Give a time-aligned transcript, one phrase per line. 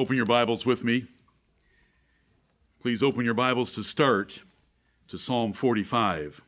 [0.00, 1.06] Open your Bibles with me.
[2.80, 4.42] Please open your Bibles to start
[5.08, 6.44] to Psalm 45.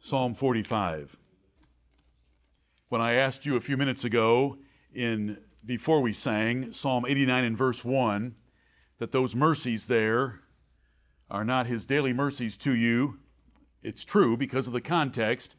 [0.00, 1.16] Psalm 45.
[2.88, 4.58] When I asked you a few minutes ago
[4.92, 8.34] in before we sang Psalm 89 and verse 1
[8.98, 10.40] that those mercies there
[11.30, 13.20] are not his daily mercies to you,
[13.84, 15.54] it's true because of the context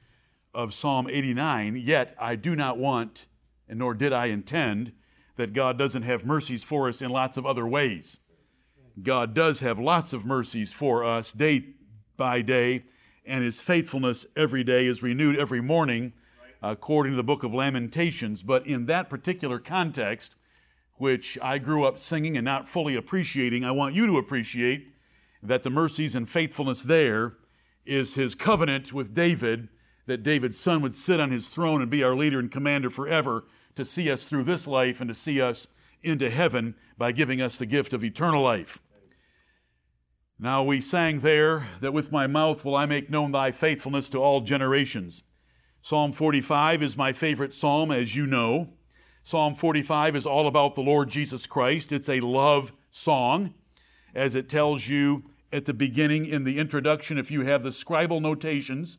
[0.54, 3.27] of Psalm 89, yet I do not want
[3.70, 4.91] and nor did I intend
[5.42, 8.20] that God doesn't have mercies for us in lots of other ways.
[9.02, 11.65] God does have lots of mercies for us day
[12.15, 12.84] by day,
[13.25, 16.14] and his faithfulness every day is renewed every morning,
[16.62, 18.43] according to the book of Lamentations.
[18.43, 20.36] But in that particular context,
[20.98, 24.93] which I grew up singing and not fully appreciating, I want you to appreciate
[25.42, 27.34] that the mercies and faithfulness there
[27.84, 29.70] is his covenant with David,
[30.06, 33.45] that David's son would sit on his throne and be our leader and commander forever
[33.75, 35.67] to see us through this life and to see us
[36.03, 38.80] into heaven by giving us the gift of eternal life.
[40.40, 44.18] Now we sang there that with my mouth will I make known thy faithfulness to
[44.20, 45.23] all generations.
[45.82, 48.70] Psalm 45 is my favorite psalm, as you know.
[49.23, 51.92] Psalm 45 is all about the Lord Jesus Christ.
[51.92, 53.54] It's a love song,
[54.16, 55.23] as it tells you
[55.54, 58.98] at the beginning in the introduction, if you have the scribal notations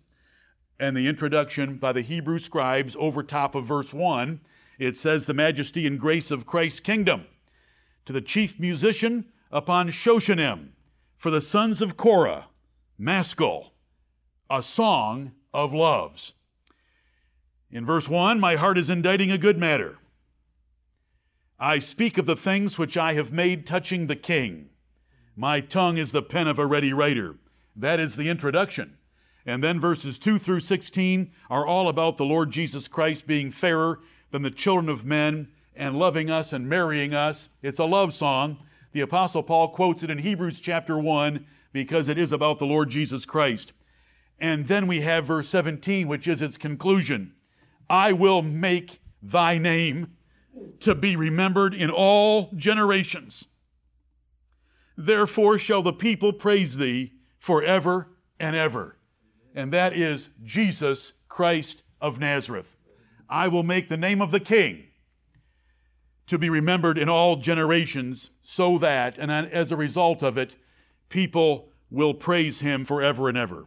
[0.78, 4.40] and the introduction by the Hebrew scribes over top of verse 1,
[4.86, 7.26] it says, The majesty and grace of Christ's kingdom.
[8.06, 10.70] To the chief musician upon Shoshannim,
[11.16, 12.46] for the sons of Korah,
[13.00, 13.70] Maschil,
[14.50, 16.34] a song of loves.
[17.70, 19.98] In verse 1, my heart is inditing a good matter.
[21.60, 24.70] I speak of the things which I have made touching the king.
[25.36, 27.36] My tongue is the pen of a ready writer.
[27.76, 28.98] That is the introduction.
[29.46, 34.00] And then verses 2 through 16 are all about the Lord Jesus Christ being fairer
[34.32, 37.48] than the children of men and loving us and marrying us.
[37.62, 38.58] It's a love song.
[38.92, 42.90] The Apostle Paul quotes it in Hebrews chapter 1 because it is about the Lord
[42.90, 43.72] Jesus Christ.
[44.40, 47.34] And then we have verse 17, which is its conclusion
[47.88, 50.16] I will make thy name
[50.80, 53.46] to be remembered in all generations.
[54.96, 58.08] Therefore shall the people praise thee forever
[58.40, 58.96] and ever.
[59.54, 62.76] And that is Jesus Christ of Nazareth.
[63.32, 64.88] I will make the name of the King
[66.26, 70.56] to be remembered in all generations, so that, and as a result of it,
[71.08, 73.64] people will praise him forever and ever.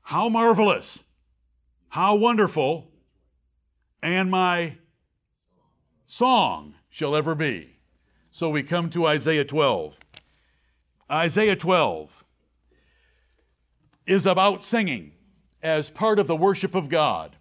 [0.00, 1.04] How marvelous,
[1.90, 2.90] how wonderful,
[4.02, 4.78] and my
[6.06, 7.76] song shall ever be.
[8.30, 10.00] So we come to Isaiah 12.
[11.10, 12.24] Isaiah 12
[14.06, 15.12] is about singing
[15.62, 17.36] as part of the worship of God.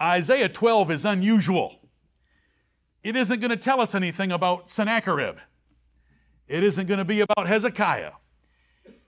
[0.00, 1.80] Isaiah 12 is unusual.
[3.02, 5.38] It isn't going to tell us anything about Sennacherib.
[6.46, 8.12] It isn't going to be about Hezekiah.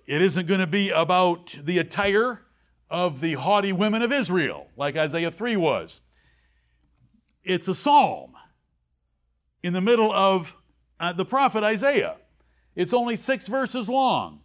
[0.07, 2.43] It isn't going to be about the attire
[2.91, 6.01] of the haughty women of Israel, like Isaiah 3 was.
[7.45, 8.35] It's a psalm
[9.63, 10.57] in the middle of
[10.99, 12.17] uh, the prophet Isaiah.
[12.75, 14.41] It's only six verses long,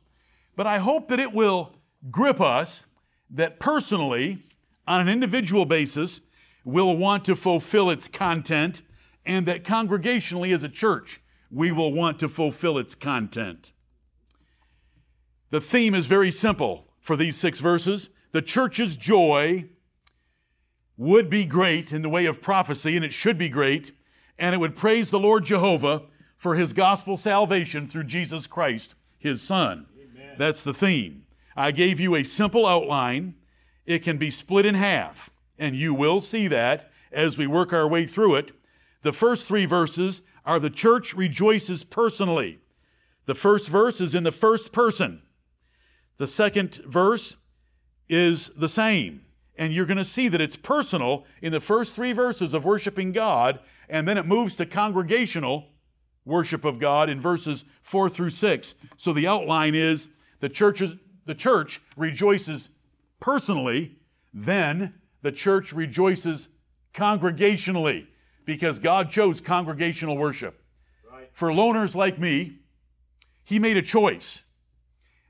[0.56, 1.76] but I hope that it will
[2.12, 2.86] grip us
[3.30, 4.44] that personally,
[4.88, 6.22] on an individual basis,
[6.64, 8.82] will want to fulfill its content,
[9.26, 11.22] and that congregationally as a church,
[11.52, 13.72] we will want to fulfill its content.
[15.52, 18.10] The theme is very simple for these six verses.
[18.32, 19.70] The church's joy
[20.98, 23.92] would be great in the way of prophecy, and it should be great,
[24.40, 26.04] and it would praise the Lord Jehovah
[26.38, 29.88] for his gospel salvation through Jesus Christ, his Son.
[29.98, 30.36] Amen.
[30.38, 31.25] That's the theme.
[31.56, 33.36] I gave you a simple outline.
[33.86, 37.88] It can be split in half, and you will see that as we work our
[37.88, 38.52] way through it.
[39.04, 42.60] The first three verses are the church rejoices personally.
[43.26, 45.22] The first verse is in the first person.
[46.18, 47.38] The second verse
[48.10, 49.22] is the same.
[49.58, 53.12] And you're going to see that it's personal in the first three verses of worshiping
[53.12, 55.68] God, and then it moves to congregational
[56.26, 58.76] worship of God in verses four through six.
[58.98, 60.10] So the outline is
[60.40, 62.70] the church's the church rejoices
[63.20, 63.98] personally,
[64.34, 66.50] then the church rejoices
[66.94, 68.08] congregationally
[68.46, 70.64] because God chose congregational worship.
[71.12, 71.30] Right.
[71.34, 72.60] For loners like me,
[73.44, 74.44] He made a choice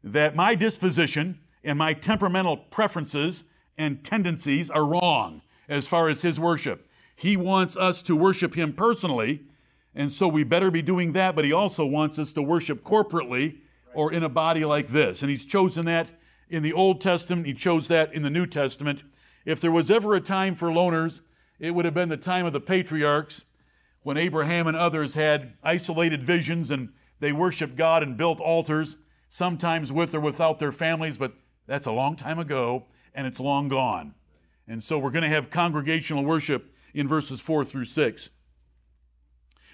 [0.03, 3.43] that my disposition and my temperamental preferences
[3.77, 6.87] and tendencies are wrong as far as His worship.
[7.15, 9.43] He wants us to worship Him personally,
[9.95, 13.59] and so we better be doing that, but He also wants us to worship corporately
[13.95, 15.21] or in a body like this.
[15.21, 16.09] And he's chosen that
[16.49, 19.03] in the Old Testament, he chose that in the New Testament.
[19.45, 21.21] If there was ever a time for loners
[21.59, 23.45] it would have been the time of the patriarchs
[24.03, 26.89] when Abraham and others had isolated visions and
[27.19, 28.97] they worshiped God and built altars,
[29.29, 31.33] sometimes with or without their families, but
[31.65, 34.13] that's a long time ago and it's long gone.
[34.67, 38.29] And so we're going to have congregational worship in verses 4 through 6.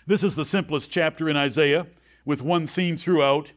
[0.05, 1.87] This is the simplest chapter in Isaiah
[2.25, 3.51] with one theme throughout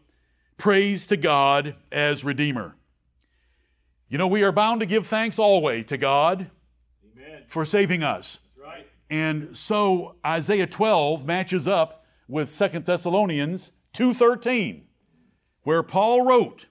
[0.56, 2.76] praise to God as Redeemer.
[4.08, 6.50] You know, we are bound to give thanks always to God
[7.12, 7.42] Amen.
[7.48, 8.38] for saving us.
[8.56, 8.86] Right.
[9.10, 14.82] And so Isaiah 12 matches up with Second Thessalonians 2:13,
[15.62, 16.66] where Paul wrote,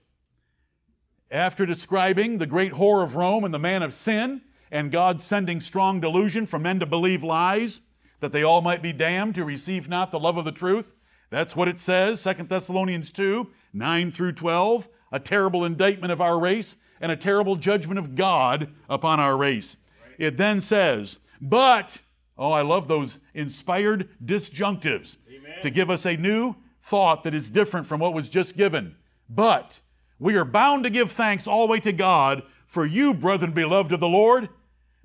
[1.32, 4.42] after describing the great whore of Rome and the man of sin,
[4.72, 7.82] and God sending strong delusion for men to believe lies,
[8.20, 10.94] that they all might be damned who receive not the love of the truth.
[11.30, 16.40] That's what it says, Second Thessalonians 2, 9 through 12, a terrible indictment of our
[16.40, 19.78] race and a terrible judgment of God upon our race.
[20.18, 22.02] It then says, but,
[22.38, 25.62] oh, I love those inspired disjunctives Amen.
[25.62, 28.96] to give us a new thought that is different from what was just given.
[29.30, 29.81] But
[30.20, 34.08] we are bound to give thanks always to God for you, brethren beloved of the
[34.08, 34.50] Lord,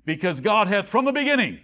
[0.05, 1.59] because God hath from the beginning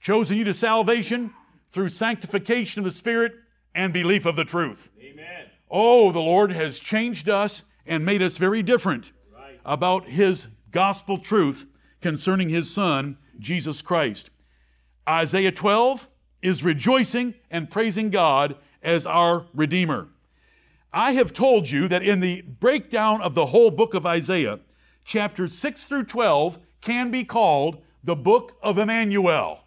[0.00, 1.32] chosen you to salvation
[1.70, 3.34] through sanctification of the Spirit
[3.74, 4.90] and belief of the truth.
[5.00, 5.46] Amen.
[5.70, 9.12] Oh, the Lord has changed us and made us very different
[9.64, 11.66] about His gospel truth
[12.00, 14.30] concerning His Son, Jesus Christ.
[15.08, 16.08] Isaiah 12
[16.42, 20.08] is rejoicing and praising God as our Redeemer.
[20.92, 24.60] I have told you that in the breakdown of the whole book of Isaiah,
[25.04, 29.64] chapters 6 through 12 can be called the book of Emmanuel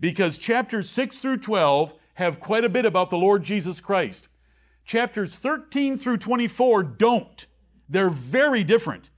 [0.00, 4.28] because chapters 6 through 12 have quite a bit about the Lord Jesus Christ.
[4.88, 7.46] Chapters 13 through 24 don't.
[7.90, 9.10] They're very different.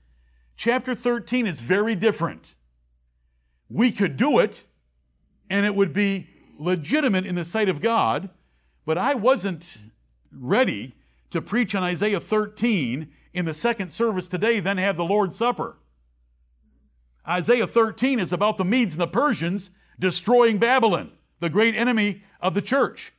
[0.57, 2.55] Chapter 13 is very different.
[3.69, 4.65] We could do it,
[5.49, 6.27] and it would be
[6.59, 8.29] legitimate in the sight of God,
[8.85, 9.77] but I wasn't
[10.29, 10.93] ready
[11.29, 15.77] to preach on Isaiah 13 in the second service today, then have the Lord's Supper.
[17.25, 22.55] Isaiah 13 is about the Medes and the Persians destroying Babylon, the great enemy of
[22.55, 23.13] the church.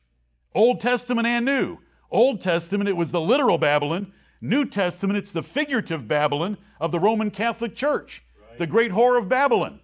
[0.55, 1.79] Old Testament and New.
[2.13, 4.13] Old Testament, it was the literal Babylon.
[4.41, 8.59] New Testament, it's the figurative Babylon of the Roman Catholic Church, right.
[8.59, 9.81] the great whore of Babylon.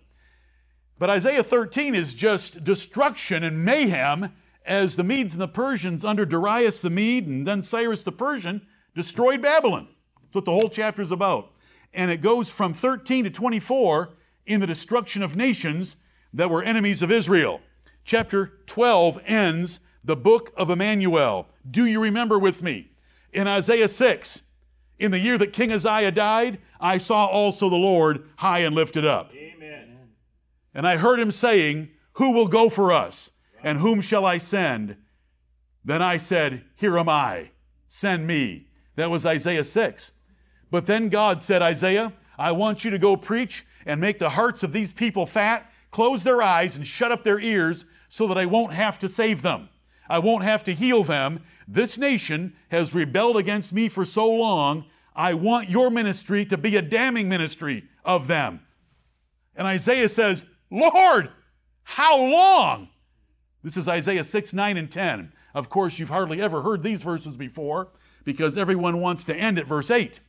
[0.98, 4.32] But Isaiah 13 is just destruction and mayhem
[4.66, 8.66] as the Medes and the Persians under Darius the Mede and then Cyrus the Persian
[8.94, 9.88] destroyed Babylon.
[10.22, 11.52] That's what the whole chapter is about.
[11.94, 14.10] And it goes from 13 to 24
[14.44, 15.96] in the destruction of nations
[16.34, 17.60] that were enemies of Israel.
[18.04, 21.48] Chapter 12 ends the book of Emmanuel.
[21.70, 22.90] Do you remember with me?
[23.32, 24.42] In Isaiah 6,
[24.98, 29.04] in the year that King Uzziah died, I saw also the Lord high and lifted
[29.04, 29.32] up.
[29.34, 30.08] Amen.
[30.74, 33.30] And I heard him saying, Who will go for us?
[33.62, 34.96] And whom shall I send?
[35.84, 37.50] Then I said, Here am I.
[37.86, 38.68] Send me.
[38.96, 40.12] That was Isaiah 6.
[40.70, 44.62] But then God said, Isaiah, I want you to go preach and make the hearts
[44.62, 48.46] of these people fat close their eyes and shut up their ears so that I
[48.46, 49.68] won't have to save them.
[50.08, 51.40] I won't have to heal them.
[51.66, 54.86] This nation has rebelled against me for so long.
[55.14, 58.60] I want your ministry to be a damning ministry of them.
[59.56, 61.30] And Isaiah says, Lord,
[61.82, 62.88] how long?
[63.64, 65.32] This is Isaiah 6, 9, and 10.
[65.54, 67.88] Of course, you've hardly ever heard these verses before
[68.24, 70.20] because everyone wants to end at verse 8.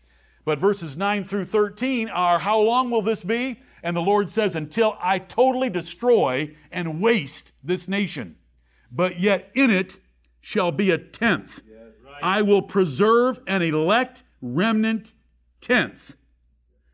[0.46, 3.62] But verses 9 through 13 are, How long will this be?
[3.84, 8.39] And the Lord says, Until I totally destroy and waste this nation.
[8.92, 9.98] But yet in it
[10.42, 11.62] shall be a tenth.
[12.22, 15.14] I will preserve an elect remnant
[15.62, 16.16] tenth.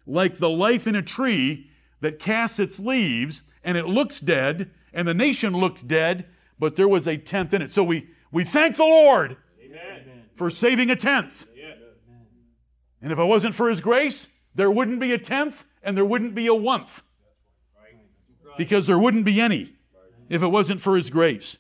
[0.06, 1.70] Like the life in a tree
[2.02, 6.28] that casts its leaves and it looks dead, and the nation looked dead,
[6.60, 7.72] but there was a tenth in it.
[7.72, 10.26] So we, we thank the Lord Amen.
[10.36, 11.48] for saving a tenth.
[13.02, 16.34] And if it wasn't for his grace, there wouldn't be a tenth and there wouldn't
[16.34, 16.86] be a one
[18.58, 19.74] because there wouldn't be any
[20.30, 21.58] if it wasn't for his grace.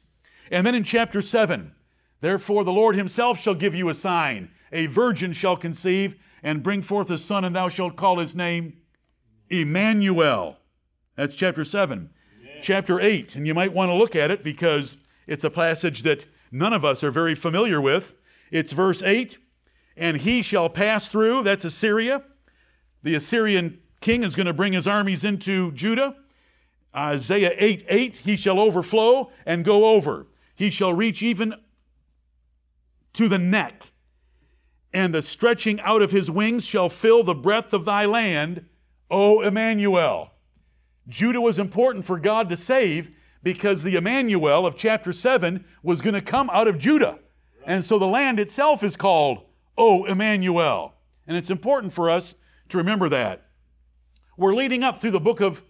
[0.51, 1.73] And then in chapter 7,
[2.21, 4.51] therefore the Lord himself shall give you a sign.
[4.71, 8.77] A virgin shall conceive and bring forth a son, and thou shalt call his name
[9.49, 10.57] Emmanuel.
[11.15, 12.09] That's chapter 7.
[12.61, 14.97] Chapter 8, and you might want to look at it because
[15.27, 18.13] it's a passage that none of us are very familiar with.
[18.51, 19.37] It's verse 8,
[19.97, 22.23] and he shall pass through, that's Assyria.
[23.03, 26.15] The Assyrian king is going to bring his armies into Judah.
[26.95, 30.27] Isaiah 8 8, he shall overflow and go over.
[30.55, 31.55] He shall reach even
[33.13, 33.91] to the neck,
[34.93, 38.65] and the stretching out of his wings shall fill the breadth of thy land,
[39.11, 40.31] O Emmanuel.
[41.07, 43.11] Judah was important for God to save
[43.43, 47.19] because the Emmanuel of chapter 7 was going to come out of Judah.
[47.65, 49.43] And so the land itself is called
[49.77, 50.95] O Emmanuel.
[51.27, 52.35] And it's important for us
[52.69, 53.45] to remember that.
[54.37, 55.63] We're leading up through the book of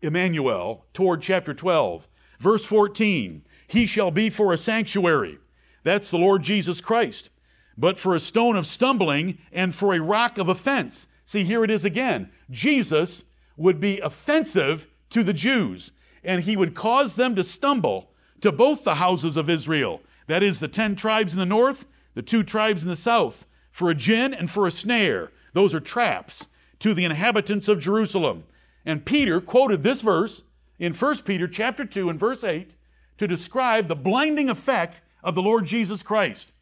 [0.00, 2.08] Emmanuel toward chapter 12.
[2.38, 5.38] Verse 14 He shall be for a sanctuary.
[5.82, 7.30] That's the Lord Jesus Christ.
[7.76, 11.06] But for a stone of stumbling and for a rock of offense.
[11.24, 12.30] See, here it is again.
[12.50, 13.22] Jesus
[13.56, 15.92] would be offensive to the Jews,
[16.24, 20.00] and he would cause them to stumble to both the houses of Israel.
[20.26, 23.90] That is, the ten tribes in the north, the two tribes in the south, for
[23.90, 25.32] a gin and for a snare.
[25.52, 26.48] Those are traps
[26.80, 28.44] to the inhabitants of Jerusalem.
[28.84, 30.42] And Peter quoted this verse
[30.78, 32.74] in 1 Peter chapter 2 and verse 8
[33.18, 36.52] to describe the blinding effect of the Lord Jesus Christ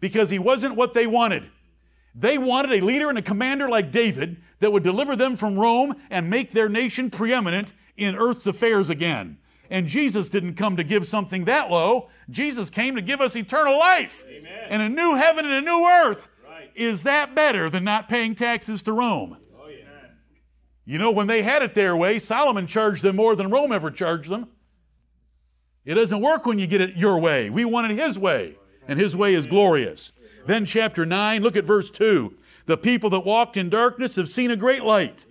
[0.00, 1.50] because he wasn't what they wanted.
[2.14, 5.96] They wanted a leader and a commander like David that would deliver them from Rome
[6.10, 9.38] and make their nation preeminent in earth's affairs again.
[9.70, 12.10] And Jesus didn't come to give something that low.
[12.30, 14.66] Jesus came to give us eternal life Amen.
[14.68, 16.28] and a new heaven and a new earth.
[16.46, 16.70] Right.
[16.74, 19.38] Is that better than not paying taxes to Rome?
[20.84, 23.90] You know, when they had it their way, Solomon charged them more than Rome ever
[23.90, 24.48] charged them.
[25.84, 27.50] It doesn't work when you get it your way.
[27.50, 30.12] We want it His way, and His way is glorious.
[30.46, 32.34] Then, chapter 9, look at verse 2.
[32.66, 35.24] The people that walked in darkness have seen a great light.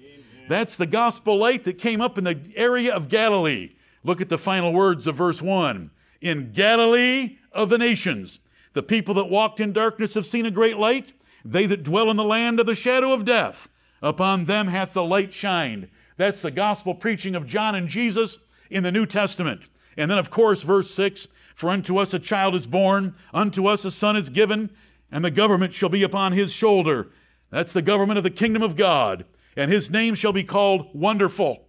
[0.50, 3.72] That's the gospel light that came up in the area of Galilee.
[4.04, 5.90] Look at the final words of verse 1.
[6.22, 8.40] In Galilee of the nations,
[8.74, 11.14] the people that walked in darkness have seen a great light.
[11.46, 13.70] They that dwell in the land of the shadow of death,
[14.04, 15.88] upon them hath the light shined.
[16.18, 18.38] That's the gospel preaching of John and Jesus
[18.70, 19.62] in the New Testament.
[19.98, 23.86] And then, of course, verse 6 For unto us a child is born, unto us
[23.86, 24.70] a son is given,
[25.12, 27.10] and the government shall be upon his shoulder.
[27.50, 29.26] That's the government of the kingdom of God.
[29.56, 31.68] And his name shall be called Wonderful,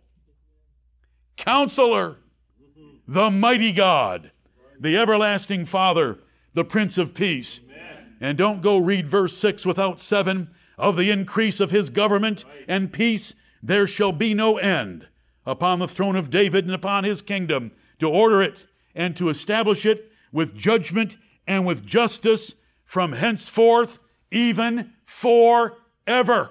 [1.37, 2.17] Counselor,
[3.07, 4.31] the Mighty God,
[4.81, 6.19] the Everlasting Father,
[6.55, 7.61] the Prince of Peace.
[7.67, 8.17] Amen.
[8.23, 12.93] And don't go read verse 6 without 7 of the increase of his government and
[12.93, 15.09] peace, there shall be no end
[15.47, 19.87] upon the throne of David and upon his kingdom to order it and to establish
[19.87, 21.17] it with judgment
[21.47, 22.55] and with justice
[22.85, 23.99] from henceforth,
[24.31, 25.71] even forever.
[26.07, 26.51] Amen.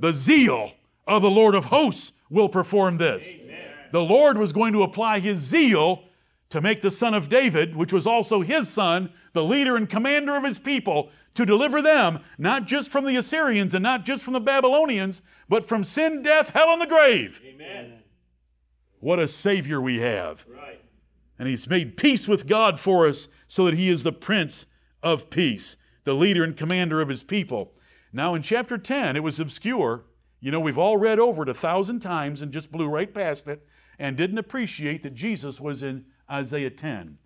[0.00, 0.72] The zeal
[1.06, 3.34] of the Lord of hosts will perform this.
[3.34, 3.58] Amen.
[3.90, 6.04] The Lord was going to apply his zeal
[6.50, 10.36] to make the son of David, which was also his son, the leader and commander
[10.36, 14.32] of his people, to deliver them not just from the Assyrians and not just from
[14.32, 17.40] the Babylonians, but from sin, death, hell, and the grave.
[17.46, 18.02] Amen.
[18.98, 20.44] What a Savior we have.
[20.52, 20.82] Right.
[21.38, 24.66] And He's made peace with God for us so that He is the Prince
[25.00, 27.72] of Peace, the leader and commander of His people.
[28.12, 30.06] Now, in chapter 10, it was obscure.
[30.40, 33.46] You know, we've all read over it a thousand times and just blew right past
[33.46, 33.64] it
[33.96, 37.18] and didn't appreciate that Jesus was in Isaiah 10.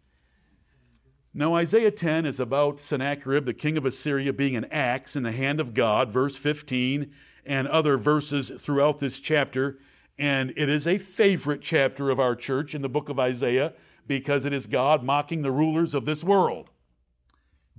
[1.34, 5.32] Now, Isaiah 10 is about Sennacherib, the king of Assyria, being an axe in the
[5.32, 7.10] hand of God, verse 15,
[7.46, 9.78] and other verses throughout this chapter.
[10.18, 13.72] And it is a favorite chapter of our church in the book of Isaiah
[14.06, 16.68] because it is God mocking the rulers of this world.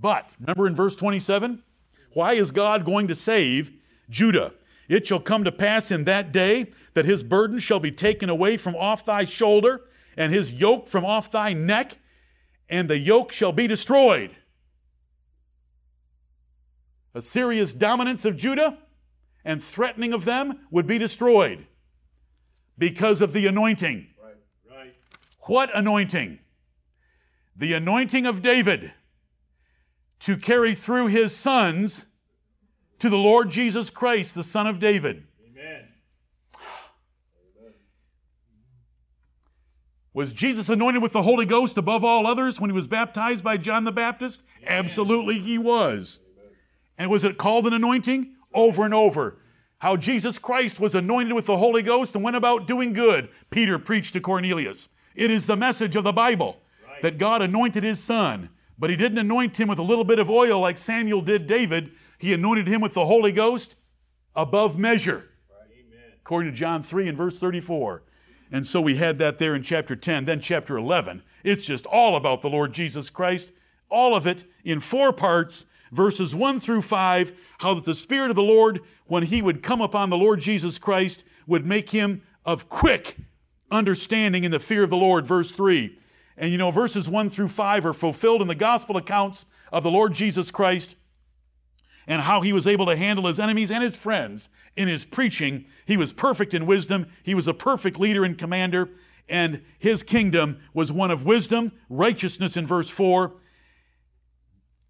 [0.00, 1.62] But remember in verse 27?
[2.14, 3.70] Why is God going to save
[4.10, 4.54] Judah?
[4.88, 8.56] It shall come to pass in that day that his burden shall be taken away
[8.56, 9.82] from off thy shoulder,
[10.16, 11.98] and his yoke from off thy neck,
[12.68, 14.30] and the yoke shall be destroyed.
[17.14, 18.78] Assyria's dominance of Judah
[19.44, 21.66] and threatening of them would be destroyed
[22.76, 24.08] because of the anointing.
[24.22, 24.34] Right.
[24.70, 24.94] Right.
[25.42, 26.40] What anointing?
[27.56, 28.92] The anointing of David
[30.20, 32.06] to carry through his sons
[32.98, 35.26] to the Lord Jesus Christ, the Son of David.
[40.14, 43.58] Was Jesus anointed with the Holy Ghost above all others when he was baptized by
[43.58, 44.42] John the Baptist?
[44.66, 46.20] Absolutely, he was.
[46.38, 46.52] Amen.
[46.96, 48.30] And was it called an anointing?
[48.54, 49.36] Over and over
[49.84, 53.78] how Jesus Christ was anointed with the Holy Ghost and went about doing good, Peter
[53.78, 54.88] preached to Cornelius.
[55.14, 56.56] It is the message of the Bible
[56.88, 57.02] right.
[57.02, 60.30] that God anointed his son, but he didn't anoint him with a little bit of
[60.30, 61.92] oil like Samuel did David.
[62.16, 63.76] He anointed him with the Holy Ghost
[64.34, 66.14] above measure, right.
[66.18, 68.02] according to John 3 and verse 34.
[68.50, 70.24] And so we had that there in chapter 10.
[70.24, 73.52] Then chapter 11, it's just all about the Lord Jesus Christ,
[73.88, 78.36] all of it in four parts verses 1 through 5, how that the Spirit of
[78.36, 82.68] the Lord, when he would come upon the Lord Jesus Christ, would make him of
[82.68, 83.16] quick
[83.70, 85.96] understanding in the fear of the Lord, verse 3.
[86.36, 89.90] And you know, verses 1 through 5 are fulfilled in the gospel accounts of the
[89.90, 90.96] Lord Jesus Christ
[92.06, 95.64] and how he was able to handle his enemies and his friends in his preaching.
[95.86, 97.06] He was perfect in wisdom.
[97.22, 98.90] He was a perfect leader and commander,
[99.28, 103.34] and his kingdom was one of wisdom, righteousness in verse 4,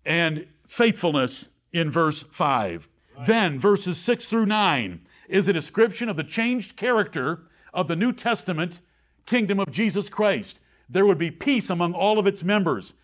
[0.05, 2.89] and faithfulness in verse 5.
[3.27, 7.43] Then, verses 6 through 9 is a description of the changed character
[7.73, 8.81] of the New Testament
[9.27, 10.61] kingdom of Jesus Christ.
[10.89, 12.95] There would be peace among all of its members.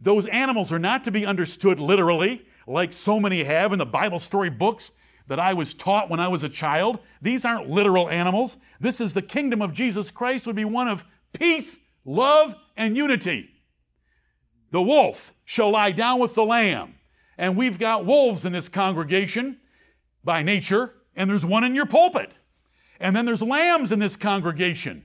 [0.00, 4.18] Those animals are not to be understood literally, like so many have in the Bible
[4.18, 4.92] story books
[5.28, 6.98] that I was taught when I was a child.
[7.20, 8.56] These aren't literal animals.
[8.80, 13.50] This is the kingdom of Jesus Christ, would be one of peace, love, and unity.
[14.70, 16.94] The wolf shall lie down with the lamb.
[17.38, 19.58] And we've got wolves in this congregation
[20.24, 22.30] by nature, and there's one in your pulpit.
[23.00, 25.04] And then there's lambs in this congregation.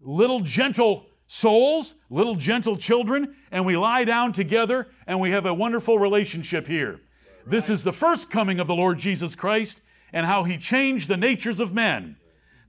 [0.00, 5.54] Little gentle souls, little gentle children, and we lie down together and we have a
[5.54, 7.00] wonderful relationship here.
[7.46, 11.16] This is the first coming of the Lord Jesus Christ and how he changed the
[11.16, 12.16] natures of men.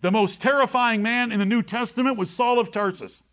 [0.02, 3.24] The most terrifying man in the New Testament was Saul of Tarsus,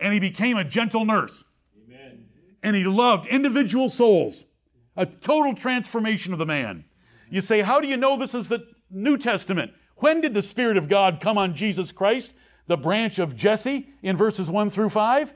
[0.00, 1.44] and he became a gentle nurse.
[1.86, 2.26] Amen.
[2.62, 4.46] And he loved individual souls,
[4.96, 6.84] a total transformation of the man.
[7.30, 9.72] You say, How do you know this is the New Testament?
[9.96, 12.32] When did the Spirit of God come on Jesus Christ?
[12.66, 15.34] The branch of Jesse in verses 1 through 5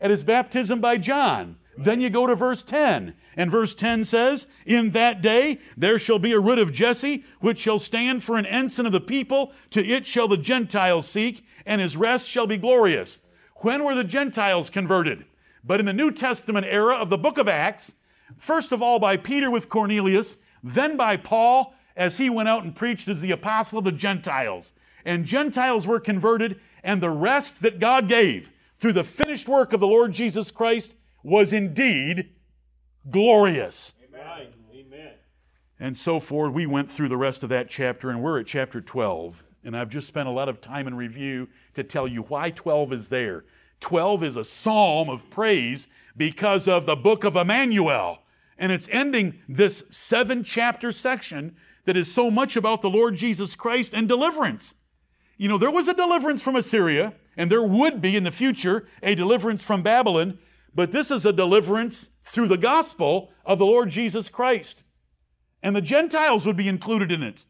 [0.00, 1.56] at his baptism by John.
[1.76, 6.18] Then you go to verse 10, and verse 10 says, In that day there shall
[6.18, 9.52] be a root of Jesse, which shall stand for an ensign of the people.
[9.70, 13.20] To it shall the Gentiles seek, and his rest shall be glorious.
[13.58, 15.24] When were the Gentiles converted?
[15.64, 17.94] But in the New Testament era of the book of Acts,
[18.36, 22.74] first of all by Peter with Cornelius, then by Paul as he went out and
[22.74, 24.74] preached as the apostle of the Gentiles
[25.04, 29.80] and Gentiles were converted, and the rest that God gave through the finished work of
[29.80, 32.30] the Lord Jesus Christ was indeed
[33.10, 33.94] glorious.
[34.08, 35.12] Amen.
[35.78, 36.52] And so forth.
[36.52, 39.44] We went through the rest of that chapter, and we're at chapter 12.
[39.64, 42.92] And I've just spent a lot of time in review to tell you why 12
[42.92, 43.44] is there.
[43.80, 48.18] 12 is a psalm of praise because of the book of Emmanuel.
[48.58, 53.56] And it's ending this seven chapter section that is so much about the Lord Jesus
[53.56, 54.74] Christ and deliverance.
[55.42, 58.86] You know, there was a deliverance from Assyria, and there would be in the future
[59.02, 60.38] a deliverance from Babylon,
[60.72, 64.84] but this is a deliverance through the gospel of the Lord Jesus Christ.
[65.60, 67.44] And the Gentiles would be included in it.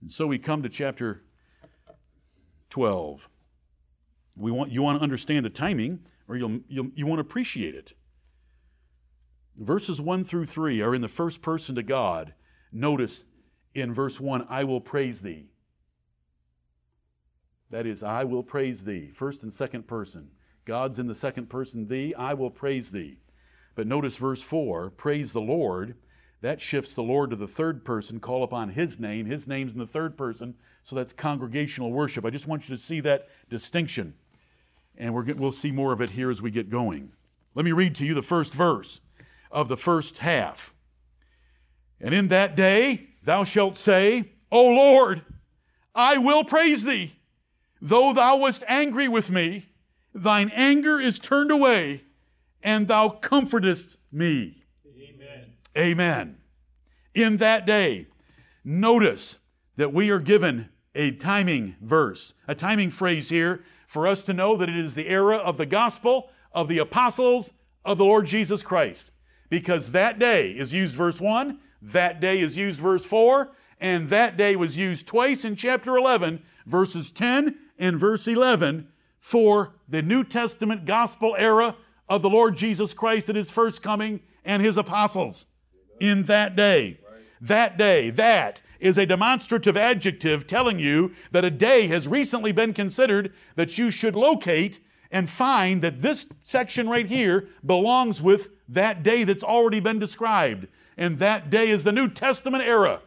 [0.00, 1.22] And so we come to chapter
[2.70, 3.28] 12.
[4.38, 7.92] We want, you want to understand the timing, or you'll, you'll, you won't appreciate it.
[9.58, 12.32] Verses 1 through 3 are in the first person to God.
[12.72, 13.24] Notice
[13.74, 15.50] in verse 1, I will praise thee.
[17.70, 19.10] That is, I will praise thee.
[19.14, 20.30] First and second person.
[20.64, 23.18] God's in the second person, thee, I will praise thee.
[23.74, 25.96] But notice verse 4 praise the Lord.
[26.40, 29.24] That shifts the Lord to the third person, call upon his name.
[29.26, 32.24] His name's in the third person, so that's congregational worship.
[32.24, 34.14] I just want you to see that distinction.
[34.96, 37.12] And we will see more of it here as we get going.
[37.54, 39.00] Let me read to you the first verse
[39.50, 40.74] of the first half.
[42.00, 45.22] And in that day thou shalt say, O Lord,
[45.94, 47.14] I will praise thee
[47.86, 49.66] Though thou wast angry with me,
[50.14, 52.04] thine anger is turned away,
[52.62, 54.64] and thou comfortest me.
[54.96, 55.52] Amen.
[55.76, 56.36] Amen.
[57.12, 58.06] In that day,
[58.64, 59.36] notice
[59.76, 64.56] that we are given a timing verse, a timing phrase here for us to know
[64.56, 67.52] that it is the era of the gospel of the apostles
[67.84, 69.12] of the Lord Jesus Christ.
[69.50, 74.38] Because that day is used verse 1, that day is used verse 4, and that
[74.38, 80.24] day was used twice in chapter 11, verses 10 in verse 11 for the New
[80.24, 81.76] Testament gospel era
[82.08, 85.46] of the Lord Jesus Christ at his first coming and his apostles
[86.00, 86.98] in that day.
[87.40, 92.74] That day, that is a demonstrative adjective telling you that a day has recently been
[92.74, 99.02] considered that you should locate and find that this section right here belongs with that
[99.02, 100.66] day that's already been described.
[100.96, 103.00] And that day is the New Testament era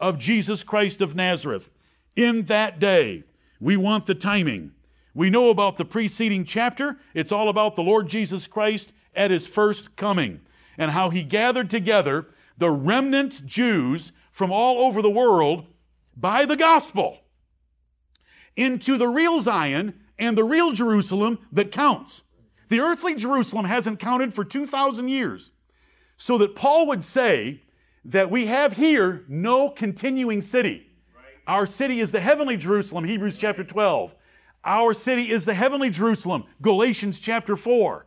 [0.00, 1.70] of Jesus Christ of Nazareth.
[2.16, 3.24] In that day,
[3.62, 4.72] we want the timing.
[5.14, 6.98] We know about the preceding chapter.
[7.14, 10.40] It's all about the Lord Jesus Christ at his first coming
[10.76, 12.26] and how he gathered together
[12.58, 15.66] the remnant Jews from all over the world
[16.16, 17.18] by the gospel
[18.56, 22.24] into the real Zion and the real Jerusalem that counts.
[22.68, 25.52] The earthly Jerusalem hasn't counted for 2,000 years.
[26.16, 27.62] So that Paul would say
[28.04, 30.91] that we have here no continuing city.
[31.46, 34.14] Our city is the heavenly Jerusalem, Hebrews chapter 12.
[34.64, 38.06] Our city is the heavenly Jerusalem, Galatians chapter 4.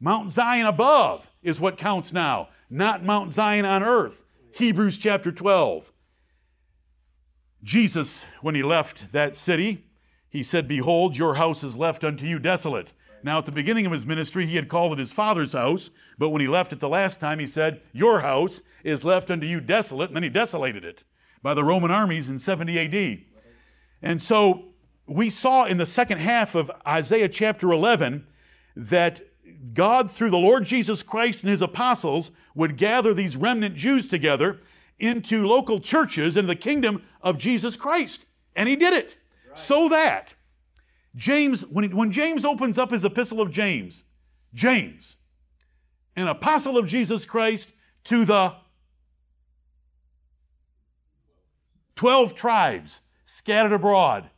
[0.00, 4.24] Mount Zion above is what counts now, not Mount Zion on earth.
[4.52, 5.92] Hebrews chapter 12.
[7.64, 9.86] Jesus, when he left that city,
[10.28, 12.92] he said, Behold, your house is left unto you desolate.
[13.24, 16.30] Now, at the beginning of his ministry, he had called it his father's house, but
[16.30, 19.60] when he left it the last time, he said, Your house is left unto you
[19.60, 21.04] desolate, and then he desolated it
[21.42, 23.18] by the Roman armies in 70 AD.
[24.02, 24.72] And so
[25.06, 28.26] we saw in the second half of Isaiah chapter 11
[28.76, 29.20] that
[29.74, 34.60] God, through the Lord Jesus Christ and his apostles, would gather these remnant Jews together
[34.98, 38.26] into local churches in the kingdom of Jesus Christ.
[38.54, 39.16] And he did it.
[39.48, 39.58] Right.
[39.58, 40.34] So that
[41.14, 44.04] James, when, he, when James opens up his epistle of James,
[44.54, 45.16] James,
[46.16, 47.72] an apostle of Jesus Christ
[48.04, 48.54] to the
[52.02, 54.28] 12 tribes scattered abroad.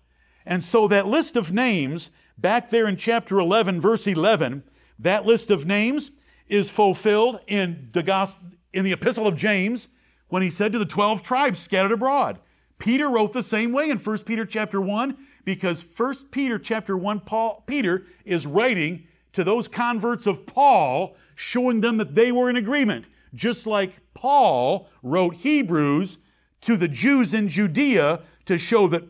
[0.44, 4.64] And so that list of names, back there in chapter 11, verse 11,
[4.98, 6.10] that list of names
[6.46, 9.88] is fulfilled in the, gospel, in the epistle of James
[10.28, 12.38] when he said to the 12 tribes scattered abroad.
[12.78, 17.20] Peter wrote the same way in 1 Peter chapter 1 because 1 Peter chapter 1
[17.20, 22.56] Paul Peter is writing to those converts of Paul showing them that they were in
[22.56, 26.18] agreement just like Paul wrote Hebrews
[26.64, 29.04] to the Jews in Judea to show that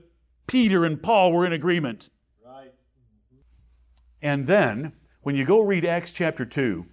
[0.48, 2.10] Peter and Paul were in agreement.
[2.44, 2.72] Right.
[4.20, 6.84] And then when you go read Acts chapter 2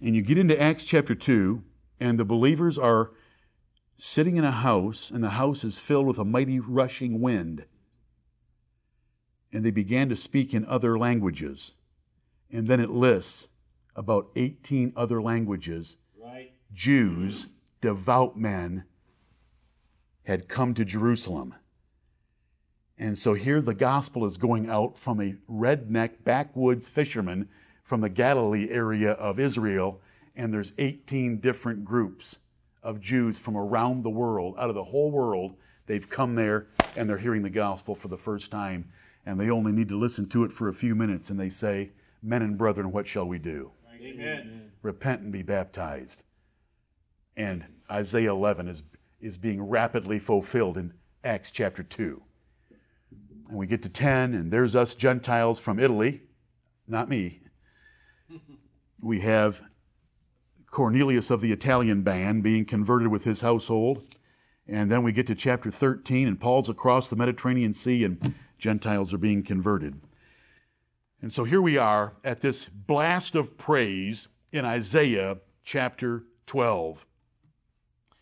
[0.00, 1.62] and you get into Acts chapter 2
[1.98, 3.10] and the believers are
[3.96, 7.66] sitting in a house and the house is filled with a mighty rushing wind
[9.52, 11.72] and they began to speak in other languages.
[12.52, 13.48] And then it lists
[13.96, 15.96] about 18 other languages.
[16.16, 16.52] Right.
[16.72, 17.48] Jews,
[17.80, 18.84] devout men,
[20.24, 21.54] had come to Jerusalem.
[22.98, 27.48] And so here the gospel is going out from a redneck backwoods fisherman
[27.82, 30.00] from the Galilee area of Israel,
[30.36, 32.38] and there's 18 different groups
[32.82, 35.56] of Jews from around the world, out of the whole world.
[35.86, 38.90] They've come there and they're hearing the gospel for the first time
[39.26, 41.92] and they only need to listen to it for a few minutes, and they say,
[42.22, 43.72] Men and brethren, what shall we do?
[43.94, 44.72] Amen.
[44.82, 46.24] Repent and be baptized.
[47.36, 48.82] And Isaiah 11 is,
[49.20, 52.22] is being rapidly fulfilled in Acts chapter 2.
[53.48, 56.22] And we get to 10, and there's us Gentiles from Italy,
[56.86, 57.40] not me.
[59.02, 59.62] We have
[60.70, 64.02] Cornelius of the Italian band being converted with his household.
[64.68, 69.14] And then we get to chapter 13, and Paul's across the Mediterranean Sea, and Gentiles
[69.14, 70.00] are being converted.
[71.22, 77.06] And so here we are at this blast of praise in Isaiah chapter 12.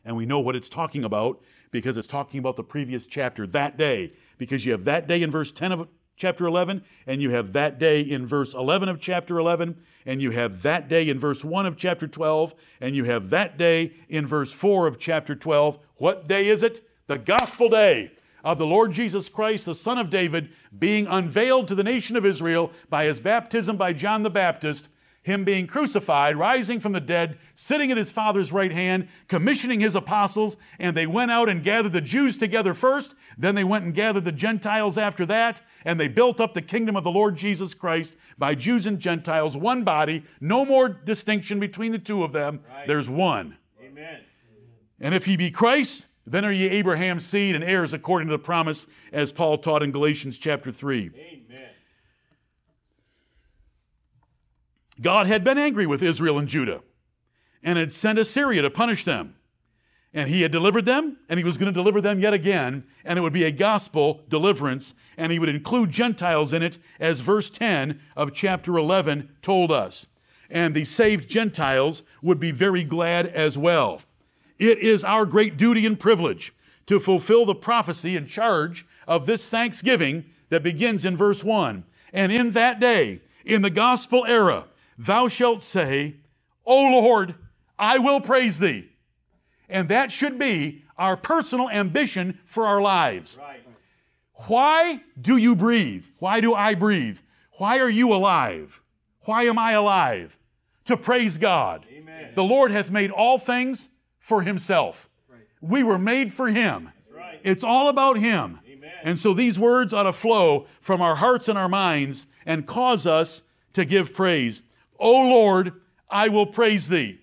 [0.09, 3.77] And we know what it's talking about because it's talking about the previous chapter, that
[3.77, 4.14] day.
[4.38, 7.79] Because you have that day in verse 10 of chapter 11, and you have that
[7.79, 11.66] day in verse 11 of chapter 11, and you have that day in verse 1
[11.66, 15.79] of chapter 12, and you have that day in verse 4 of chapter 12.
[15.99, 16.88] What day is it?
[17.07, 21.75] The gospel day of the Lord Jesus Christ, the Son of David, being unveiled to
[21.75, 24.88] the nation of Israel by his baptism by John the Baptist,
[25.23, 29.95] him being crucified, rising from the dead, sitting at his Father's right hand, commissioning his
[29.95, 33.95] apostles, and they went out and gathered the Jews together first, then they went and
[33.95, 37.75] gathered the Gentiles after that, and they built up the kingdom of the Lord Jesus
[37.75, 42.61] Christ by Jews and Gentiles, one body, no more distinction between the two of them.
[42.69, 42.87] Right.
[42.87, 43.57] There's one.
[43.83, 44.21] Amen.
[45.01, 48.39] And if he be Christ, then are ye Abraham's seed and heirs according to the
[48.39, 51.11] promise, as Paul taught in Galatians chapter 3.
[51.15, 51.38] Amen.
[55.01, 56.83] God had been angry with Israel and Judah
[57.63, 59.35] and had sent Assyria to punish them.
[60.15, 63.19] And he had delivered them, and he was going to deliver them yet again, and
[63.19, 67.51] it would be a gospel deliverance, and he would include Gentiles in it, as verse
[67.51, 70.07] 10 of chapter 11 told us.
[70.49, 74.01] And the saved Gentiles would be very glad as well.
[74.59, 76.55] It is our great duty and privilege
[76.87, 81.85] to fulfill the prophecy and charge of this thanksgiving that begins in verse 1.
[82.15, 84.65] And in that day, in the gospel era,
[84.99, 86.17] thou shalt say,
[86.67, 87.35] O Lord,
[87.79, 88.91] I will praise thee.
[89.69, 93.39] And that should be our personal ambition for our lives.
[93.41, 93.63] Right.
[94.47, 96.07] Why do you breathe?
[96.19, 97.21] Why do I breathe?
[97.59, 98.83] Why are you alive?
[99.25, 100.39] Why am I alive?
[100.87, 101.85] To praise God.
[101.93, 102.33] Amen.
[102.35, 105.09] The Lord hath made all things for himself.
[105.29, 105.41] Right.
[105.61, 106.91] We were made for him.
[107.13, 107.41] Right.
[107.43, 108.61] It's all about him.
[108.69, 108.91] Amen.
[109.03, 113.07] And so these words ought to flow from our hearts and our minds and cause
[113.07, 114.63] us to give praise.
[114.99, 115.73] O Lord,
[116.11, 117.21] I will praise thee.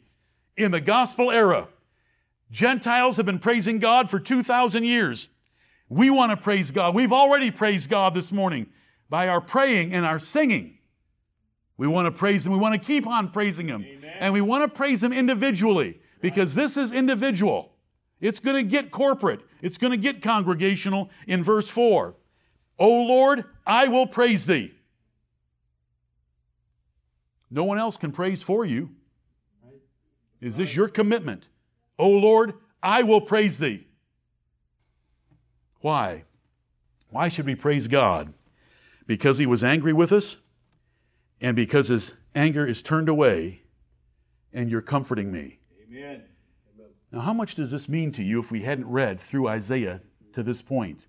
[0.58, 1.68] In the gospel era,
[2.52, 5.30] Gentiles have been praising God for 2,000 years.
[5.90, 6.96] We want to praise God.
[6.96, 8.68] We've already praised God this morning
[9.10, 10.78] by our praying and our singing.
[11.78, 12.54] We want to praise Him.
[12.54, 13.86] We want to keep on praising Him.
[14.20, 17.74] And we want to praise Him individually because this is individual.
[18.22, 22.16] It's going to get corporate, it's going to get congregational in verse 4.
[22.80, 24.75] O Lord, I will praise Thee.
[27.56, 28.92] No one else can praise for you.
[30.42, 31.48] Is this your commitment?
[31.98, 33.88] O Lord, I will praise Thee.
[35.80, 36.26] Why?
[37.10, 38.34] Why should we praise God?
[39.08, 40.36] Because He was angry with us
[41.40, 43.64] and because His anger is turned away
[44.52, 45.60] and you're comforting me.
[45.90, 46.24] Amen.
[47.10, 50.02] Now, how much does this mean to you if we hadn't read through Isaiah
[50.34, 51.06] to this point?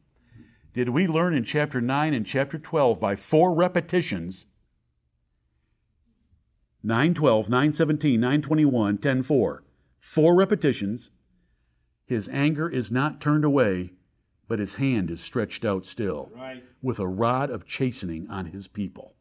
[0.73, 4.47] Did we learn in chapter 9 and chapter 12 by four repetitions
[6.87, 9.65] 912, 917, 921, 104.
[9.99, 11.11] Four repetitions.
[12.07, 13.91] His anger is not turned away,
[14.47, 16.63] but his hand is stretched out still, right.
[16.81, 19.15] with a rod of chastening on his people.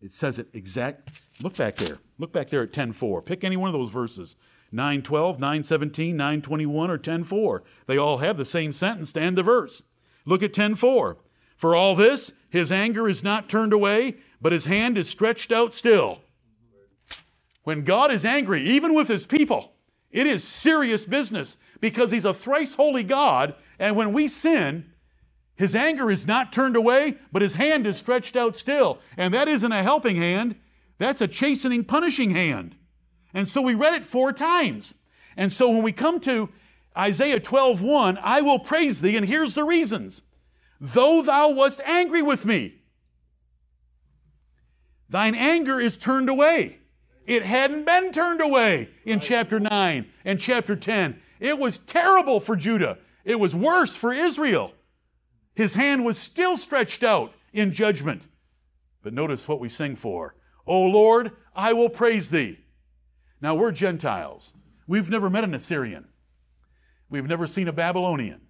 [0.00, 1.22] It says it exact.
[1.40, 1.98] Look back there.
[2.18, 3.20] Look back there at 10:4.
[3.24, 4.36] Pick any one of those verses.
[4.72, 7.62] 9:12, 9:17, 9:21 or 10:4.
[7.86, 9.82] They all have the same sentence to end the verse.
[10.24, 11.16] Look at 10:4.
[11.56, 15.74] For all this, his anger is not turned away, but his hand is stretched out
[15.74, 16.21] still.
[17.64, 19.72] When God is angry, even with his people,
[20.10, 24.92] it is serious business because he's a thrice holy God, and when we sin,
[25.54, 28.98] his anger is not turned away, but his hand is stretched out still.
[29.16, 30.56] And that isn't a helping hand,
[30.98, 32.76] that's a chastening, punishing hand.
[33.32, 34.94] And so we read it four times.
[35.36, 36.50] And so when we come to
[36.96, 40.22] Isaiah 12:1, I will praise thee, and here's the reasons.
[40.80, 42.82] Though thou wast angry with me,
[45.08, 46.81] thine anger is turned away.
[47.26, 51.20] It hadn't been turned away in chapter 9 and chapter 10.
[51.40, 52.98] It was terrible for Judah.
[53.24, 54.72] It was worse for Israel.
[55.54, 58.22] His hand was still stretched out in judgment.
[59.02, 60.34] But notice what we sing for.
[60.66, 62.58] O Lord, I will praise thee.
[63.40, 64.54] Now we're Gentiles.
[64.86, 66.08] We've never met an Assyrian.
[67.10, 68.40] We've never seen a Babylonian.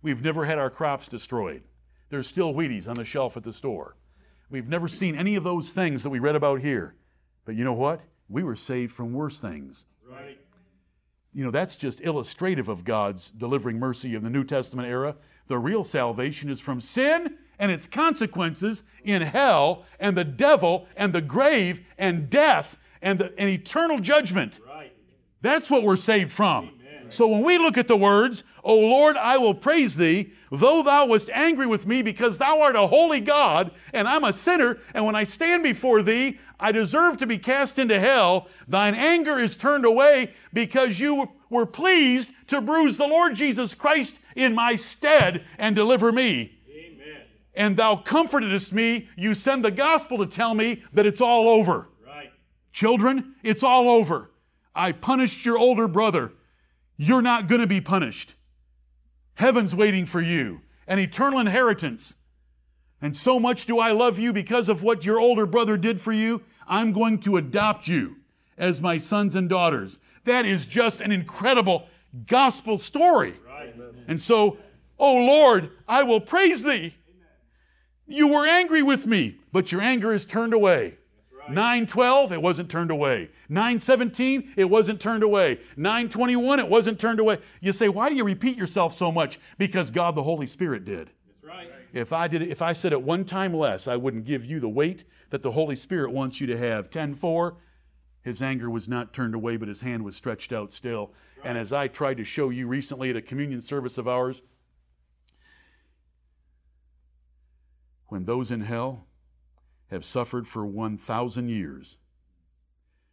[0.00, 1.62] We've never had our crops destroyed.
[2.08, 3.96] There's still Wheaties on the shelf at the store.
[4.50, 6.94] We've never seen any of those things that we read about here.
[7.44, 8.00] But you know what?
[8.28, 9.86] We were saved from worse things.
[10.08, 10.38] Right.
[11.34, 15.16] You know, that's just illustrative of God's delivering mercy in the New Testament era.
[15.48, 21.12] The real salvation is from sin and its consequences in hell and the devil and
[21.12, 24.60] the grave and death and, the, and eternal judgment.
[24.66, 24.92] Right.
[25.40, 26.78] That's what we're saved from.
[27.12, 31.06] So when we look at the words, O Lord, I will praise thee, though thou
[31.06, 35.04] wast angry with me, because thou art a holy God, and I'm a sinner, and
[35.04, 38.46] when I stand before thee, I deserve to be cast into hell.
[38.68, 44.20] Thine anger is turned away because you were pleased to bruise the Lord Jesus Christ
[44.36, 46.60] in my stead and deliver me.
[46.70, 47.22] Amen.
[47.54, 49.08] And thou comfortedest me.
[49.16, 51.88] You send the gospel to tell me that it's all over.
[52.06, 52.30] Right.
[52.72, 54.30] Children, it's all over.
[54.74, 56.32] I punished your older brother.
[57.02, 58.36] You're not going to be punished.
[59.34, 62.14] Heaven's waiting for you, an eternal inheritance.
[63.00, 66.12] And so much do I love you because of what your older brother did for
[66.12, 68.18] you I'm going to adopt you
[68.56, 69.98] as my sons and daughters.
[70.26, 71.88] That is just an incredible
[72.28, 73.34] gospel story.
[73.44, 73.74] Right.
[74.06, 74.58] And so,
[74.96, 76.94] oh Lord, I will praise thee.
[78.06, 80.98] You were angry with me, but your anger is turned away.
[81.48, 83.30] 912, it wasn't turned away.
[83.48, 85.58] 917, it wasn't turned away.
[85.76, 87.38] 921, it wasn't turned away.
[87.60, 89.40] You say, why do you repeat yourself so much?
[89.58, 91.10] Because God the Holy Spirit did.
[91.42, 91.68] Right.
[91.92, 94.68] If I did if I said it one time less, I wouldn't give you the
[94.68, 96.90] weight that the Holy Spirit wants you to have.
[96.90, 97.56] 10:4,
[98.22, 101.12] his anger was not turned away, but his hand was stretched out still.
[101.38, 101.48] Right.
[101.48, 104.42] And as I tried to show you recently at a communion service of ours,
[108.06, 109.06] when those in hell
[109.92, 111.98] have suffered for 1,000 years,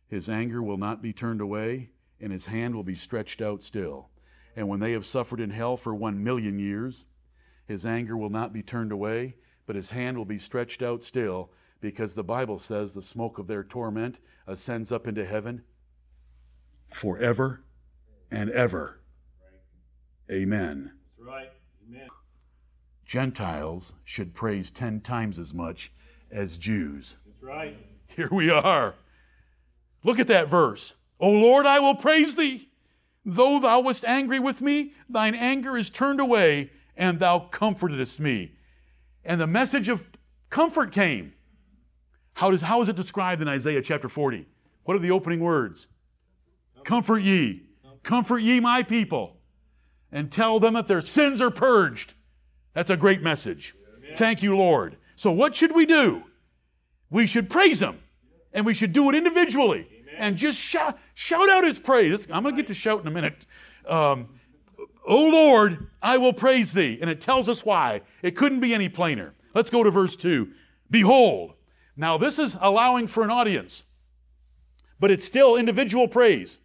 [0.07, 1.89] his anger will not be turned away,
[2.21, 4.09] and his hand will be stretched out still.
[4.55, 7.05] And when they have suffered in hell for 1 million years,
[7.67, 9.35] his anger will not be turned away,
[9.67, 13.47] but his hand will be stretched out still, because the Bible says the smoke of
[13.47, 15.63] their torment ascends up into heaven
[16.87, 17.65] forever
[18.31, 19.01] and ever.
[20.31, 20.93] Amen.
[21.17, 21.51] Right.
[21.85, 22.07] Amen.
[23.05, 25.91] Gentiles should praise 10 times as much
[26.31, 27.15] as Jews.
[27.25, 27.77] That's right.
[28.15, 28.95] Here we are.
[30.03, 30.93] Look at that verse.
[31.19, 32.69] O Lord, I will praise thee.
[33.25, 38.53] Though thou wast angry with me, thine anger is turned away, and thou comfortedst me.
[39.25, 40.05] And the message of
[40.49, 41.33] comfort came.
[42.33, 44.47] How, does, how is it described in Isaiah chapter 40?
[44.83, 45.87] What are the opening words?
[46.83, 47.63] Comfort ye.
[48.03, 49.37] Comfort ye my people.
[50.11, 52.13] And tell them that their sins are purged.
[52.73, 53.75] That's a great message.
[54.15, 54.97] Thank you, Lord.
[55.19, 56.23] So, what should we do?
[57.09, 57.99] We should praise Him.
[58.53, 59.87] And we should do it individually
[60.19, 62.27] and just shout, shout out his praise.
[62.31, 63.45] I'm going to get to shout in a minute.
[63.87, 64.29] Um,
[65.05, 66.99] O Lord, I will praise thee.
[67.01, 68.01] And it tells us why.
[68.21, 69.33] It couldn't be any plainer.
[69.53, 70.49] Let's go to verse 2.
[70.91, 71.53] Behold.
[71.95, 73.83] Now, this is allowing for an audience,
[75.01, 76.59] but it's still individual praise.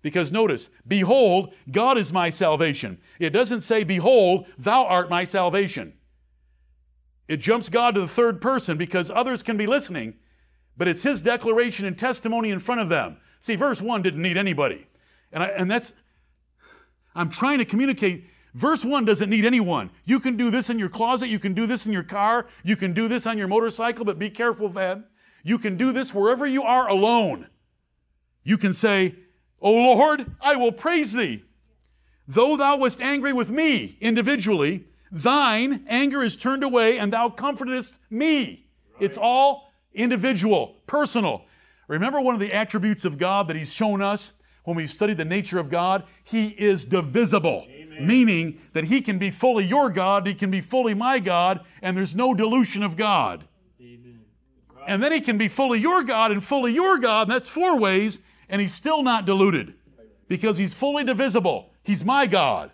[0.00, 2.98] Because notice, behold, God is my salvation.
[3.18, 5.92] It doesn't say, behold, thou art my salvation.
[7.28, 10.14] It jumps God to the third person because others can be listening,
[10.76, 13.18] but it's his declaration and testimony in front of them.
[13.38, 14.86] See, verse 1 didn't need anybody.
[15.32, 15.92] And, I, and that's,
[17.14, 18.24] I'm trying to communicate.
[18.54, 19.90] Verse 1 doesn't need anyone.
[20.06, 22.76] You can do this in your closet, you can do this in your car, you
[22.76, 25.04] can do this on your motorcycle, but be careful, Van.
[25.44, 27.48] You can do this wherever you are alone.
[28.42, 29.14] You can say,
[29.60, 31.44] O Lord, I will praise thee.
[32.26, 37.98] Though thou wast angry with me individually, thine anger is turned away and thou comfortest
[38.10, 38.66] me.
[38.94, 39.04] Right.
[39.04, 41.44] It's all individual, personal.
[41.88, 44.32] Remember one of the attributes of God that he's shown us
[44.64, 46.04] when we've studied the nature of God?
[46.24, 48.06] He is divisible, Amen.
[48.06, 51.96] meaning that he can be fully your God, he can be fully my God, and
[51.96, 53.44] there's no dilution of God.
[53.80, 54.84] Right.
[54.86, 57.78] And then he can be fully your God and fully your God, and that's four
[57.78, 59.74] ways and he's still not diluted
[60.28, 61.70] because he's fully divisible.
[61.82, 62.72] He's my God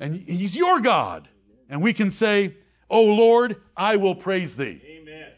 [0.00, 1.28] and he's your God.
[1.72, 2.54] And we can say,
[2.90, 4.82] Oh Lord, I will praise thee.
[4.84, 5.30] Amen.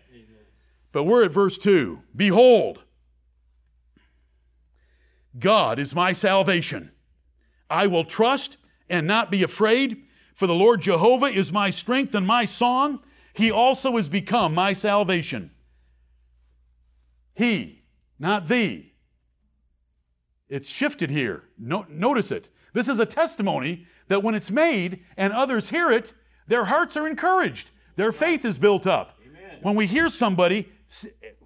[0.90, 2.02] But we're at verse 2.
[2.14, 2.80] Behold,
[5.38, 6.90] God is my salvation.
[7.70, 8.56] I will trust
[8.90, 10.02] and not be afraid,
[10.34, 12.98] for the Lord Jehovah is my strength and my song.
[13.32, 15.52] He also has become my salvation.
[17.34, 17.84] He,
[18.18, 18.94] not thee,
[20.48, 21.44] it's shifted here.
[21.56, 22.50] No, notice it.
[22.72, 26.12] This is a testimony that when it's made and others hear it,
[26.46, 27.70] their hearts are encouraged.
[27.96, 29.18] Their faith is built up.
[29.24, 29.58] Amen.
[29.62, 30.68] When we hear somebody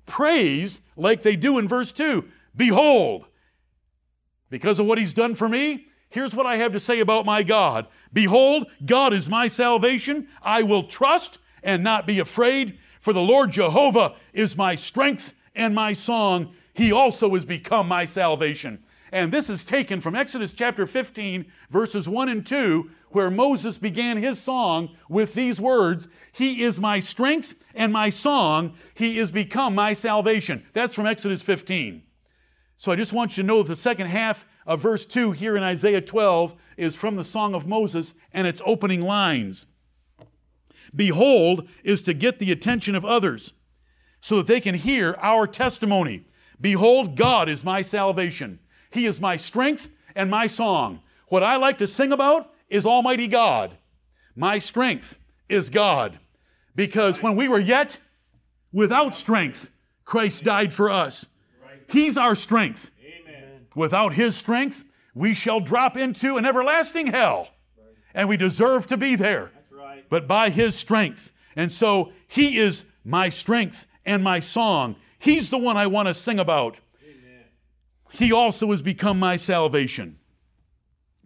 [0.06, 2.24] praise like they do in verse 2,
[2.56, 3.26] behold,
[4.50, 7.42] because of what he's done for me, here's what I have to say about my
[7.42, 7.86] God.
[8.12, 10.28] Behold, God is my salvation.
[10.42, 15.74] I will trust and not be afraid, for the Lord Jehovah is my strength and
[15.74, 16.54] my song.
[16.72, 18.82] He also has become my salvation.
[19.12, 24.16] And this is taken from Exodus chapter 15, verses 1 and 2, where Moses began
[24.16, 28.74] his song with these words He is my strength and my song.
[28.94, 30.64] He is become my salvation.
[30.72, 32.02] That's from Exodus 15.
[32.76, 35.62] So I just want you to know the second half of verse 2 here in
[35.62, 39.66] Isaiah 12 is from the Song of Moses and its opening lines.
[40.94, 43.52] Behold is to get the attention of others
[44.20, 46.24] so that they can hear our testimony.
[46.60, 48.58] Behold, God is my salvation.
[48.90, 51.00] He is my strength and my song.
[51.28, 53.76] What I like to sing about is Almighty God.
[54.36, 56.18] My strength is God.
[56.74, 57.98] Because when we were yet
[58.72, 59.70] without strength,
[60.04, 61.28] Christ died for us.
[61.88, 62.90] He's our strength.
[63.74, 67.48] Without His strength, we shall drop into an everlasting hell.
[68.14, 69.50] And we deserve to be there.
[70.08, 71.32] But by His strength.
[71.56, 74.96] And so He is my strength and my song.
[75.18, 76.78] He's the one I want to sing about.
[78.12, 80.18] He also has become my salvation.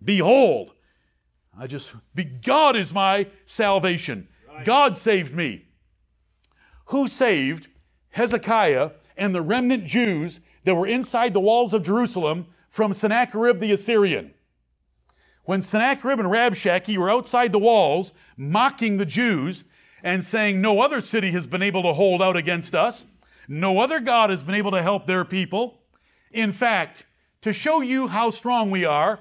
[0.02, 0.72] Behold,
[1.58, 1.94] I just,
[2.42, 4.28] God is my salvation.
[4.48, 4.64] Right.
[4.64, 5.66] God saved me.
[6.86, 7.68] Who saved
[8.10, 13.72] Hezekiah and the remnant Jews that were inside the walls of Jerusalem from Sennacherib the
[13.72, 14.32] Assyrian?
[15.44, 19.64] When Sennacherib and Rabshakeh were outside the walls mocking the Jews
[20.02, 23.06] and saying, No other city has been able to hold out against us,
[23.48, 25.80] no other God has been able to help their people.
[26.30, 27.04] In fact,
[27.42, 29.20] to show you how strong we are,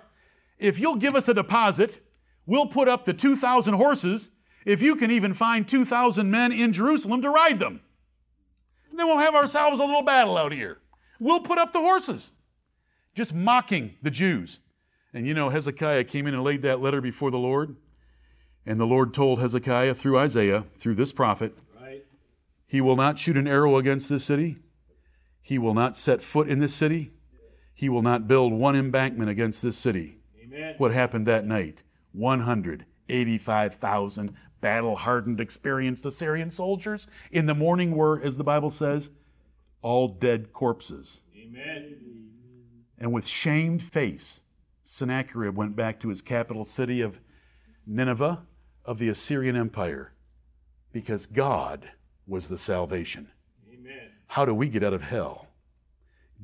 [0.59, 2.00] if you'll give us a deposit,
[2.45, 4.29] we'll put up the 2,000 horses
[4.65, 7.81] if you can even find 2,000 men in Jerusalem to ride them.
[8.89, 10.79] And then we'll have ourselves a little battle out here.
[11.19, 12.31] We'll put up the horses.
[13.15, 14.59] Just mocking the Jews.
[15.13, 17.75] And you know, Hezekiah came in and laid that letter before the Lord.
[18.65, 22.05] And the Lord told Hezekiah through Isaiah, through this prophet, right.
[22.67, 24.57] He will not shoot an arrow against this city.
[25.41, 27.11] He will not set foot in this city.
[27.73, 30.19] He will not build one embankment against this city.
[30.43, 30.75] Amen.
[30.77, 31.83] What happened that night?
[32.13, 39.09] 185,000 battle hardened, experienced Assyrian soldiers in the morning were, as the Bible says,
[39.81, 41.21] all dead corpses.
[41.35, 41.97] Amen.
[42.97, 44.41] And with shamed face,
[44.83, 47.19] Sennacherib went back to his capital city of
[47.85, 48.45] Nineveh
[48.85, 50.13] of the Assyrian Empire
[50.91, 51.89] because God
[52.27, 53.31] was the salvation.
[53.71, 54.11] Amen.
[54.27, 55.47] How do we get out of hell?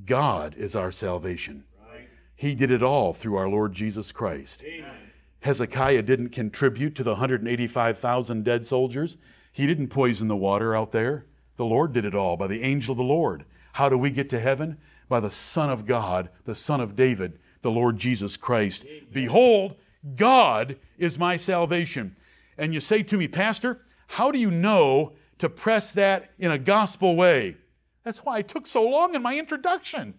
[0.05, 1.65] God is our salvation.
[1.91, 2.07] Right.
[2.36, 4.63] He did it all through our Lord Jesus Christ.
[4.63, 5.07] Amen.
[5.48, 9.18] Hezekiah didn't contribute to the 185,000 dead soldiers.
[9.54, 11.26] He didn't poison the water out there.
[11.56, 13.45] The Lord did it all by the angel of the Lord.
[13.72, 14.78] How do we get to heaven?
[15.08, 18.84] By the Son of God, the Son of David, the Lord Jesus Christ.
[18.86, 19.08] Amen.
[19.14, 19.76] Behold,
[20.18, 22.18] God is my salvation.
[22.58, 26.58] And you say to me, Pastor, how do you know to press that in a
[26.58, 27.56] gospel way?
[28.04, 30.16] That's why I took so long in my introduction,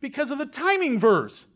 [0.00, 1.46] because of the timing verse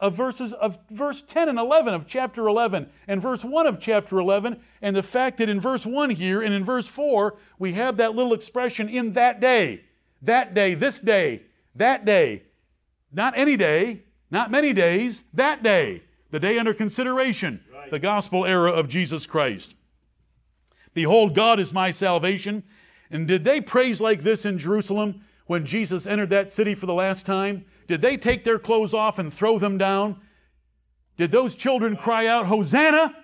[0.00, 4.18] of verses of verse 10 and 11 of chapter 11 and verse 1 of chapter
[4.18, 7.98] 11 and the fact that in verse 1 here and in verse 4 we have
[7.98, 9.84] that little expression in that day
[10.22, 11.42] that day this day
[11.74, 12.42] that day
[13.12, 17.90] not any day not many days that day the day under consideration right.
[17.90, 19.74] the gospel era of Jesus Christ.
[20.94, 22.62] Behold God is my salvation.
[23.10, 26.94] And did they praise like this in Jerusalem when Jesus entered that city for the
[26.94, 27.64] last time?
[27.88, 30.20] Did they take their clothes off and throw them down?
[31.16, 33.16] Did those children cry out, Hosanna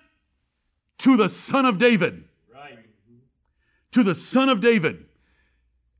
[0.98, 2.24] to the Son of David?
[2.52, 2.80] Right.
[3.92, 5.04] To the Son of David.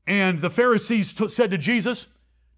[0.05, 2.07] And the Pharisees t- said to Jesus,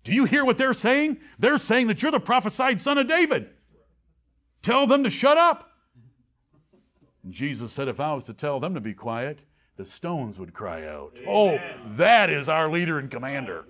[0.03, 1.19] Do you hear what they're saying?
[1.37, 3.51] They're saying that you're the prophesied Son of David.
[4.63, 5.69] Tell them to shut up.
[7.23, 9.43] And Jesus said, If I was to tell them to be quiet,
[9.79, 11.13] the stones would cry out.
[11.21, 11.29] Amen.
[11.33, 11.57] Oh,
[11.91, 13.63] that is our leader and commander.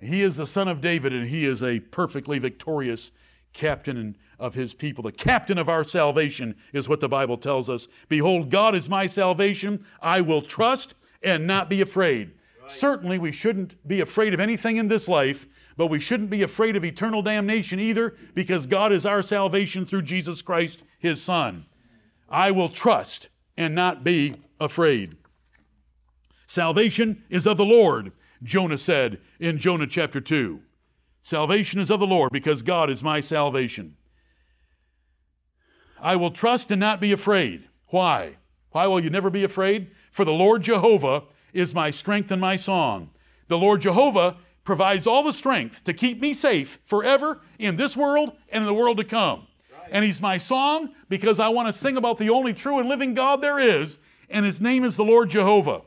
[0.00, 3.10] He is the son of David, and he is a perfectly victorious
[3.52, 5.02] captain of his people.
[5.02, 7.88] The captain of our salvation is what the Bible tells us.
[8.08, 9.84] Behold, God is my salvation.
[10.00, 12.30] I will trust and not be afraid.
[12.62, 12.70] Right.
[12.70, 16.76] Certainly, we shouldn't be afraid of anything in this life, but we shouldn't be afraid
[16.76, 21.66] of eternal damnation either, because God is our salvation through Jesus Christ, his Son.
[22.28, 25.16] I will trust and not be afraid.
[26.46, 30.60] Salvation is of the Lord, Jonah said in Jonah chapter 2.
[31.22, 33.96] Salvation is of the Lord because God is my salvation.
[36.00, 37.68] I will trust and not be afraid.
[37.86, 38.36] Why?
[38.72, 39.90] Why will you never be afraid?
[40.10, 41.24] For the Lord Jehovah
[41.54, 43.10] is my strength and my song.
[43.48, 48.32] The Lord Jehovah provides all the strength to keep me safe forever in this world
[48.50, 49.46] and in the world to come.
[49.72, 49.88] Right.
[49.92, 53.14] And He's my song because I want to sing about the only true and living
[53.14, 55.82] God there is, and His name is the Lord Jehovah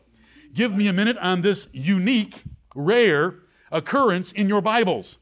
[0.57, 2.41] give me a minute on this unique,
[2.73, 3.35] rare
[3.71, 5.19] occurrence in your Bibles.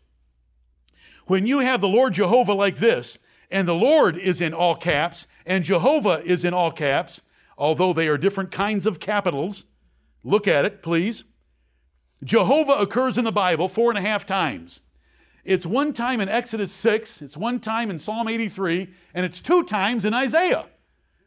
[1.27, 3.17] When you have the Lord Jehovah like this,
[3.51, 7.21] and the Lord is in all caps, and Jehovah is in all caps,
[7.57, 9.65] although they are different kinds of capitals,
[10.23, 11.25] look at it, please.
[12.23, 14.81] Jehovah occurs in the Bible four and a half times.
[15.43, 19.63] It's one time in Exodus 6, it's one time in Psalm 83, and it's two
[19.63, 20.67] times in Isaiah.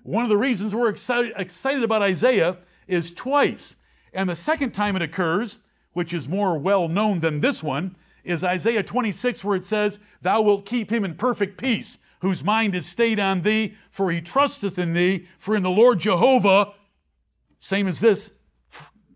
[0.03, 2.57] One of the reasons we're excited, about Isaiah
[2.87, 3.77] is twice
[4.13, 5.59] and the second time it occurs,
[5.93, 10.43] which is more well known than this one, is Isaiah 26, where it says, Thou
[10.43, 14.79] wilt keep him in perfect peace, whose mind is stayed on thee, for he trusteth
[14.79, 16.75] in thee, for in the Lord Jehovah,
[17.59, 18.33] same as this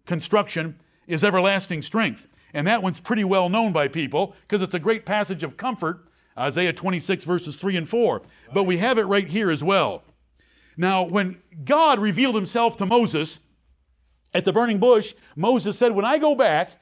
[0.07, 2.26] construction, is everlasting strength.
[2.55, 6.07] And that one's pretty well known by people because it's a great passage of comfort,
[6.38, 8.22] Isaiah 26, verses 3 and 4.
[8.53, 10.05] But we have it right here as well.
[10.76, 13.40] Now, when God revealed himself to Moses,
[14.35, 16.72] at the burning bush, Moses said, When I go back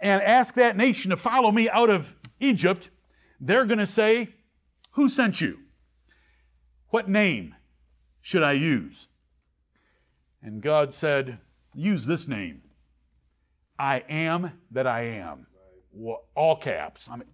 [0.00, 2.90] and ask that nation to follow me out of Egypt,
[3.40, 4.28] they're going to say,
[4.92, 5.58] Who sent you?
[6.88, 7.54] What name
[8.20, 9.08] should I use?
[10.42, 11.38] And God said,
[11.74, 12.62] Use this name
[13.78, 15.46] I am that I am.
[16.34, 17.08] All caps.
[17.10, 17.28] I mean,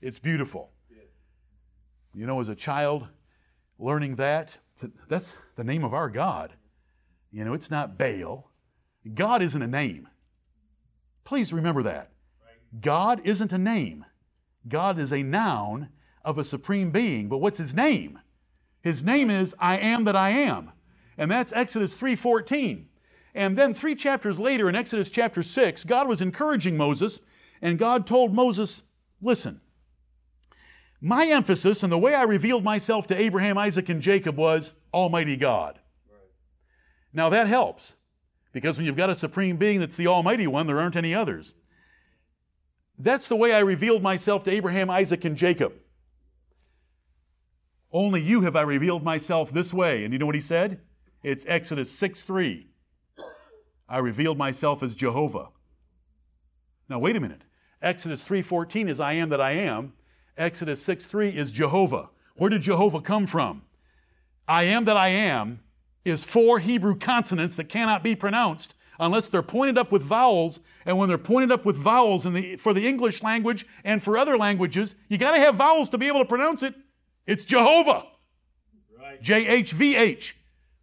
[0.00, 0.70] it's beautiful.
[2.14, 3.08] You know, as a child,
[3.78, 4.56] learning that,
[5.08, 6.52] that's the name of our God.
[7.36, 8.50] You know, it's not Baal.
[9.12, 10.08] God isn't a name.
[11.22, 12.12] Please remember that.
[12.80, 14.06] God isn't a name.
[14.66, 15.90] God is a noun
[16.24, 17.28] of a supreme being.
[17.28, 18.20] But what's his name?
[18.80, 20.72] His name is I am that I am.
[21.18, 22.88] And that's Exodus 3:14.
[23.34, 27.20] And then 3 chapters later in Exodus chapter 6, God was encouraging Moses
[27.60, 28.82] and God told Moses,
[29.20, 29.60] "Listen.
[31.02, 35.36] My emphasis and the way I revealed myself to Abraham, Isaac and Jacob was Almighty
[35.36, 35.80] God.
[37.16, 37.96] Now that helps
[38.52, 41.54] because when you've got a supreme being that's the Almighty One, there aren't any others.
[42.98, 45.72] That's the way I revealed myself to Abraham, Isaac, and Jacob.
[47.90, 50.04] Only you have I revealed myself this way.
[50.04, 50.82] And you know what he said?
[51.22, 52.68] It's Exodus 6 3.
[53.88, 55.48] I revealed myself as Jehovah.
[56.90, 57.42] Now wait a minute.
[57.80, 59.94] Exodus 3:14 is I am that I am.
[60.36, 62.10] Exodus 6:3 is Jehovah.
[62.36, 63.62] Where did Jehovah come from?
[64.46, 65.60] I am that I am
[66.06, 70.60] is four Hebrew consonants that cannot be pronounced unless they're pointed up with vowels.
[70.86, 74.16] And when they're pointed up with vowels in the, for the English language and for
[74.16, 76.74] other languages, you got to have vowels to be able to pronounce it.
[77.26, 78.06] It's Jehovah.
[79.20, 80.36] J H V H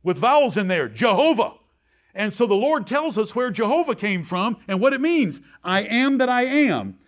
[0.04, 0.90] with vowels in there.
[0.90, 1.54] Jehovah.
[2.14, 5.42] And so the Lord tells us where Jehovah came from and what it means.
[5.64, 7.00] I am that I am.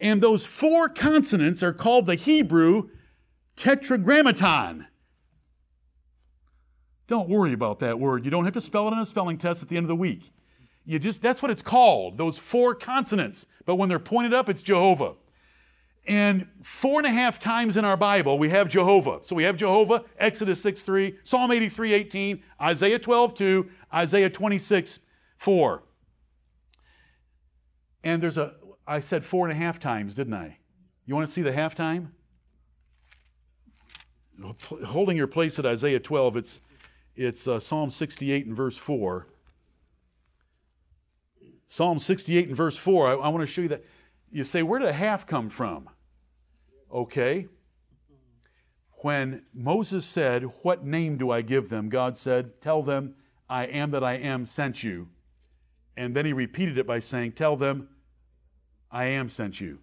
[0.00, 2.90] And those four consonants are called the Hebrew
[3.56, 4.86] tetragrammaton.
[7.08, 8.24] Don't worry about that word.
[8.24, 9.96] You don't have to spell it on a spelling test at the end of the
[9.96, 10.30] week.
[10.84, 13.46] You just that's what it's called, those four consonants.
[13.66, 15.14] But when they're pointed up, it's Jehovah.
[16.06, 19.18] And four and a half times in our Bible, we have Jehovah.
[19.22, 25.00] So we have Jehovah, Exodus 6 3, Psalm 83 18, Isaiah 12 2, Isaiah 26
[25.36, 25.82] 4.
[28.04, 28.54] And there's a,
[28.86, 30.58] I said four and a half times, didn't I?
[31.04, 32.12] You want to see the halftime?
[34.86, 36.60] Holding your place at Isaiah 12, it's,
[37.18, 39.26] it's uh, Psalm 68 and verse 4.
[41.66, 43.84] Psalm 68 and verse 4, I, I want to show you that.
[44.30, 45.88] You say, where did the half come from?
[46.92, 47.48] Okay.
[49.02, 51.88] When Moses said, What name do I give them?
[51.88, 53.14] God said, Tell them,
[53.48, 55.08] I am that I am sent you.
[55.96, 57.88] And then he repeated it by saying, Tell them,
[58.90, 59.78] I am sent you.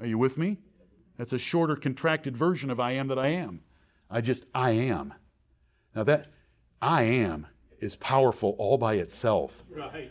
[0.00, 0.58] Are you with me?
[1.16, 3.60] That's a shorter, contracted version of I am that I am.
[4.10, 5.14] I just, I am.
[5.94, 6.28] Now that
[6.80, 7.46] I am
[7.80, 9.64] is powerful all by itself.
[9.70, 10.10] Right.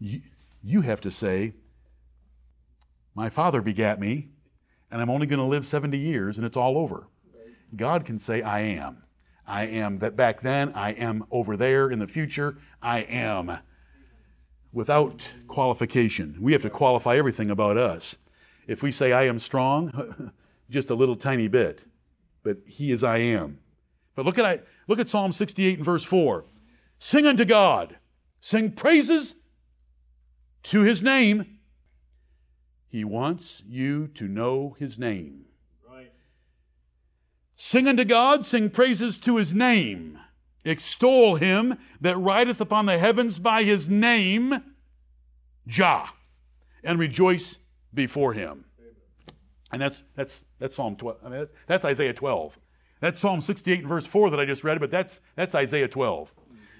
[0.00, 0.20] You,
[0.62, 1.54] you have to say,
[3.14, 4.28] My father begat me,
[4.90, 7.08] and I'm only going to live 70 years, and it's all over.
[7.74, 9.02] God can say, I am.
[9.46, 13.58] I am that back then, I am over there in the future, I am.
[14.72, 16.38] Without qualification.
[16.40, 18.16] We have to qualify everything about us.
[18.66, 20.32] If we say, I am strong,
[20.70, 21.84] just a little tiny bit,
[22.42, 23.58] but He is I am.
[24.14, 26.44] But look at, look at Psalm 68 and verse 4.
[26.98, 27.96] Sing unto God,
[28.40, 29.34] sing praises
[30.64, 31.58] to His name.
[32.88, 35.46] He wants you to know His name.
[35.90, 36.12] Right.
[37.54, 40.18] Sing unto God, sing praises to His name.
[40.62, 44.62] Extol Him that rideth upon the heavens by His name,
[45.66, 46.10] Jah,
[46.84, 47.58] and rejoice
[47.94, 48.66] before Him.
[49.72, 51.16] And that's that's that's Psalm 12.
[51.24, 52.58] I mean, that's, that's Isaiah 12.
[53.02, 56.32] That's Psalm 68 verse 4 that I just read, but that's that's Isaiah 12.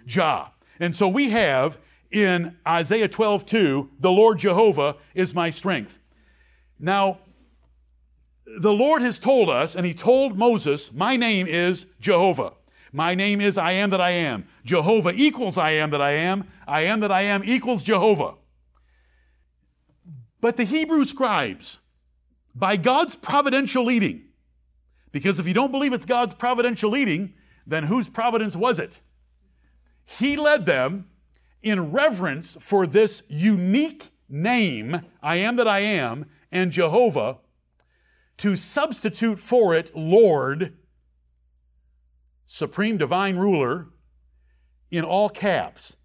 [0.06, 0.52] Jah.
[0.78, 1.78] And so we have
[2.12, 5.98] in Isaiah 12, 2, the Lord Jehovah is my strength.
[6.78, 7.18] Now,
[8.46, 12.52] the Lord has told us, and He told Moses, My name is Jehovah.
[12.92, 14.46] My name is I am that I am.
[14.64, 16.44] Jehovah equals I am that I am.
[16.68, 18.34] I am that I am equals Jehovah.
[20.40, 21.80] But the Hebrew scribes,
[22.54, 24.26] by God's providential leading,
[25.12, 27.34] because if you don't believe it's God's providential leading,
[27.66, 29.00] then whose providence was it?
[30.04, 31.08] He led them
[31.62, 37.38] in reverence for this unique name, I am that I am, and Jehovah,
[38.38, 40.76] to substitute for it Lord,
[42.46, 43.88] Supreme Divine Ruler,
[44.90, 45.96] in all caps.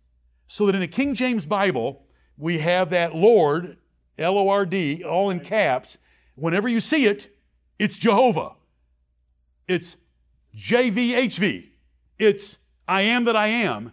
[0.45, 2.05] So that in a King James Bible,
[2.37, 3.77] we have that Lord,
[4.17, 5.97] L O R D, all in caps.
[6.35, 7.35] Whenever you see it,
[7.79, 8.56] it's Jehovah.
[9.67, 9.97] It's
[10.55, 11.71] JVHV.
[12.17, 12.57] It's
[12.87, 13.91] I am that I am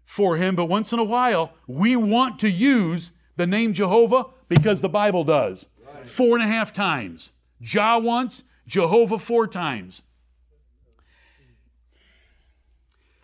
[0.04, 4.82] for him, but once in a while, we want to use the name Jehovah because
[4.82, 5.70] the Bible does.
[5.82, 6.06] Right.
[6.06, 7.32] Four and a half times.
[7.62, 10.04] Jah once, Jehovah four times.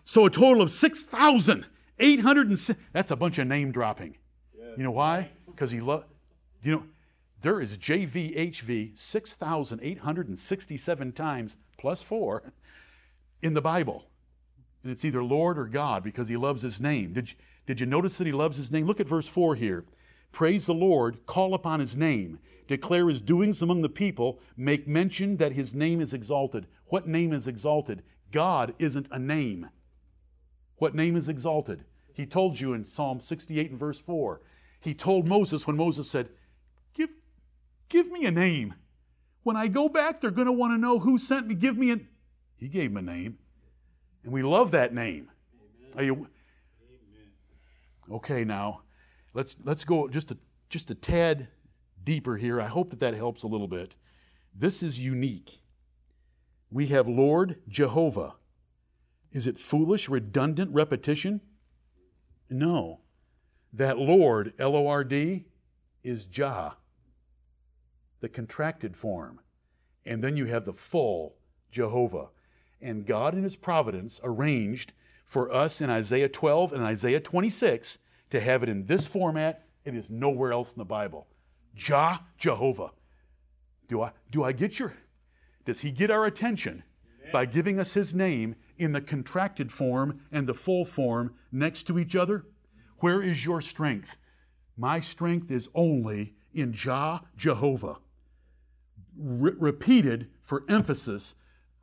[0.06, 2.80] So a total of 6,806.
[2.94, 4.16] That's a bunch of name dropping.
[4.78, 5.32] You know why?
[5.48, 6.06] Because he loved,
[6.64, 6.84] you know,
[7.42, 12.52] there is JVHV 6,867 times plus four
[13.42, 14.06] in the Bible.
[14.84, 17.14] And it's either Lord or God because he loves his name.
[17.14, 18.88] Did you, did you notice that he loves his name?
[18.88, 19.86] Look at verse 4 here.
[20.32, 25.38] Praise the Lord, call upon his name, declare his doings among the people, make mention
[25.38, 26.68] that his name is exalted.
[26.86, 28.04] What name is exalted?
[28.32, 29.70] God isn't a name.
[30.78, 31.84] What name is exalted?
[32.14, 34.42] He told you in Psalm 68 and verse 4.
[34.80, 36.30] He told Moses when Moses said,
[37.90, 38.76] give me a name.
[39.44, 41.56] When I go back, they're going to want to know who sent me.
[41.56, 42.00] Give me a.
[42.58, 43.38] He gave him a name.
[44.24, 45.32] And we love that name.
[45.88, 45.98] Amen.
[45.98, 46.28] Are you?
[48.12, 48.82] Okay, now
[49.34, 50.38] let's let's go just a
[50.70, 51.48] just a tad
[52.04, 52.62] deeper here.
[52.62, 53.96] I hope that that helps a little bit.
[54.54, 55.60] This is unique.
[56.72, 58.36] We have Lord Jehovah.
[59.32, 61.42] Is it foolish, redundant repetition?
[62.50, 63.02] No.
[63.72, 65.46] That Lord, L O R D,
[66.04, 66.76] is Jah,
[68.20, 69.40] the contracted form.
[70.06, 71.36] And then you have the full
[71.72, 72.30] Jehovah.
[72.82, 74.94] And God, in His providence, arranged
[75.26, 78.00] for us in Isaiah 12 and Isaiah 26
[78.32, 79.66] to have it in this format.
[79.86, 81.28] It is nowhere else in the Bible.
[81.76, 82.92] Jah, Jehovah.
[83.88, 84.94] Do I, do I get your,
[85.66, 86.84] does He get our attention
[87.22, 87.32] Amen.
[87.32, 92.00] by giving us His name in the contracted form and the full form next to
[92.00, 92.46] each other?
[93.00, 94.18] Where is your strength?
[94.78, 97.98] My strength is only in Jah, Jehovah.
[99.22, 101.36] Re- repeated for emphasis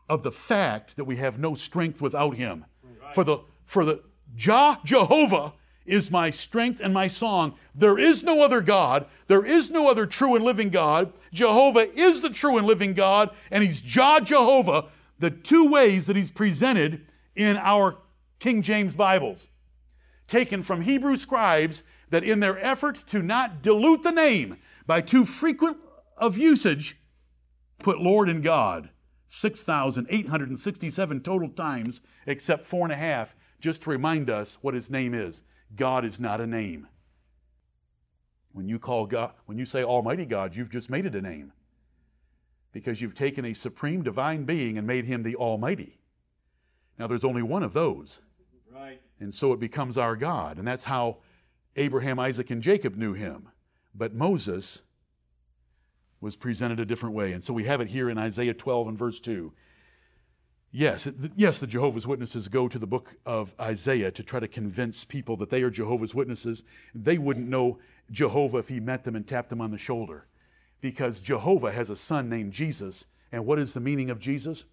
[0.08, 2.64] of the fact that we have no strength without Him.
[2.82, 3.14] Right.
[3.14, 4.02] For the for the
[4.34, 5.52] Jah, Jehovah
[5.84, 7.54] is my strength and my song.
[7.74, 9.06] There is no other God.
[9.28, 11.12] There is no other true and living God.
[11.32, 14.86] Jehovah is the true and living God, and He's Jah Jehovah,
[15.18, 17.98] the two ways that He's presented in our
[18.38, 19.48] King James Bibles,
[20.26, 25.24] taken from Hebrew scribes that in their effort to not dilute the name by too
[25.24, 25.76] frequent
[26.16, 26.96] of usage,
[27.86, 28.90] put Lord and God
[29.28, 35.14] 6,867 total times, except four and a half, just to remind us what His name
[35.14, 35.44] is.
[35.76, 36.88] God is not a name.
[38.50, 41.52] When you call God, when you say Almighty God, you've just made it a name.
[42.72, 46.00] Because you've taken a supreme divine being and made him the Almighty.
[46.98, 48.20] Now there's only one of those.
[48.68, 49.00] Right.
[49.20, 50.58] And so it becomes our God.
[50.58, 51.18] And that's how
[51.76, 53.48] Abraham, Isaac, and Jacob knew him.
[53.94, 54.82] But Moses
[56.20, 57.32] was presented a different way.
[57.32, 59.52] And so we have it here in Isaiah 12 and verse 2.
[60.72, 65.04] Yes, yes, the Jehovah's Witnesses go to the book of Isaiah to try to convince
[65.04, 66.64] people that they are Jehovah's Witnesses.
[66.94, 67.78] They wouldn't know
[68.10, 70.26] Jehovah if he met them and tapped them on the shoulder.
[70.80, 73.06] Because Jehovah has a son named Jesus.
[73.32, 74.66] And what is the meaning of Jesus?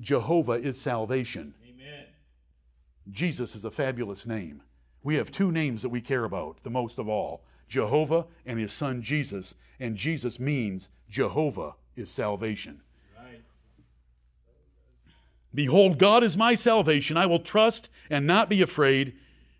[0.00, 1.54] Jehovah is salvation.
[1.64, 2.06] Amen.
[3.10, 4.62] Jesus is a fabulous name.
[5.02, 8.72] We have two names that we care about the most of all Jehovah and his
[8.72, 9.54] son Jesus.
[9.80, 12.80] And Jesus means Jehovah is salvation.
[15.54, 17.16] Behold, God is my salvation.
[17.16, 19.14] I will trust and not be afraid.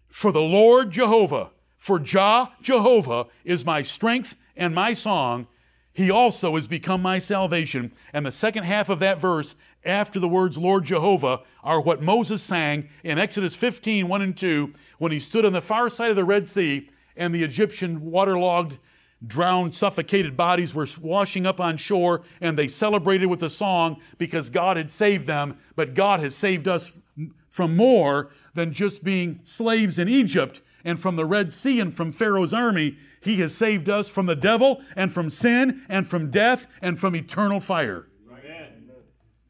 [0.08, 5.46] For the Lord Jehovah, for Jah Jehovah is my strength and my song.
[5.92, 7.92] He also has become my salvation.
[8.12, 12.42] And the second half of that verse, after the words Lord Jehovah, are what Moses
[12.42, 16.16] sang in Exodus 15, 1 and 2, when he stood on the far side of
[16.16, 18.78] the Red Sea and the Egyptian waterlogged
[19.26, 24.50] drowned, suffocated bodies were washing up on shore, and they celebrated with a song because
[24.50, 25.58] God had saved them.
[25.76, 27.00] But God has saved us
[27.48, 32.12] from more than just being slaves in Egypt and from the Red Sea and from
[32.12, 32.98] Pharaoh's army.
[33.22, 37.16] He has saved us from the devil and from sin and from death and from
[37.16, 38.06] eternal fire.
[38.30, 38.90] Amen.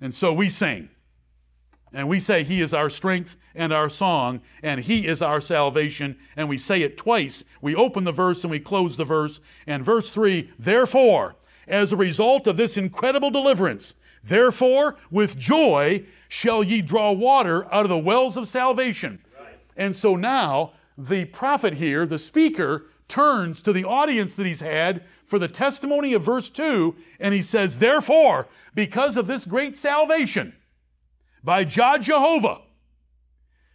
[0.01, 0.91] And so we sing.
[1.95, 6.19] And we say, He is our strength and our song, and He is our salvation.
[6.37, 7.45] And we say it twice.
[7.61, 9.41] We open the verse and we close the verse.
[9.67, 11.37] And verse 3 Therefore,
[11.69, 17.85] as a result of this incredible deliverance, therefore, with joy shall ye draw water out
[17.85, 19.21] of the wells of salvation.
[19.39, 19.57] Right.
[19.77, 25.05] And so now, the prophet here, the speaker, turns to the audience that he's had
[25.27, 30.55] for the testimony of verse 2, and he says, Therefore, because of this great salvation,
[31.45, 32.63] by Jah Jehovah.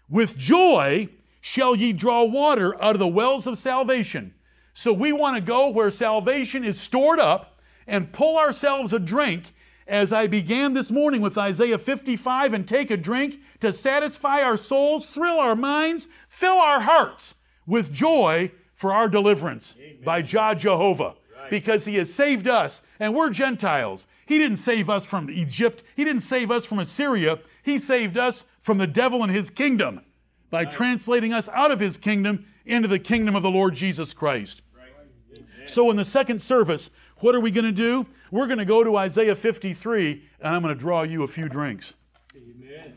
[0.10, 1.10] With joy
[1.40, 4.34] shall ye draw water out of the wells of salvation.
[4.74, 9.54] So we want to go where salvation is stored up and pull ourselves a drink
[9.88, 14.58] as I began this morning with Isaiah 55 and take a drink to satisfy our
[14.58, 20.04] souls, thrill our minds, fill our hearts with joy for our deliverance Amen.
[20.04, 21.16] by Jah Jehovah
[21.50, 24.08] because he has saved us and we're Gentiles.
[24.26, 25.84] He didn't save us from Egypt.
[25.96, 27.40] He didn't save us from Assyria.
[27.64, 30.02] He saved us from the devil and his kingdom
[30.50, 30.72] by right.
[30.72, 34.62] translating us out of his kingdom into the kingdom of the Lord Jesus Christ.
[34.76, 35.46] Right.
[35.68, 38.06] So in the second service, what are we going to do?
[38.32, 41.50] We're going to go to Isaiah 53 and I'm going to draw you a few
[41.50, 41.96] drinks.
[42.36, 42.96] Amen.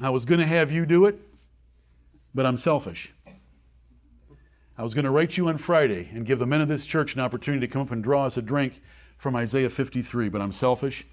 [0.00, 1.18] I was going to have you do it,
[2.34, 3.12] but I'm selfish.
[4.76, 7.14] I was going to write you on Friday and give the men of this church
[7.14, 8.80] an opportunity to come up and draw us a drink
[9.16, 11.06] from Isaiah 53, but I'm selfish.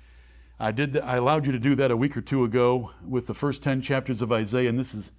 [0.59, 3.33] I did I allowed you to do that a week or two ago with the
[3.33, 5.11] first 10 chapters of Isaiah, and this is,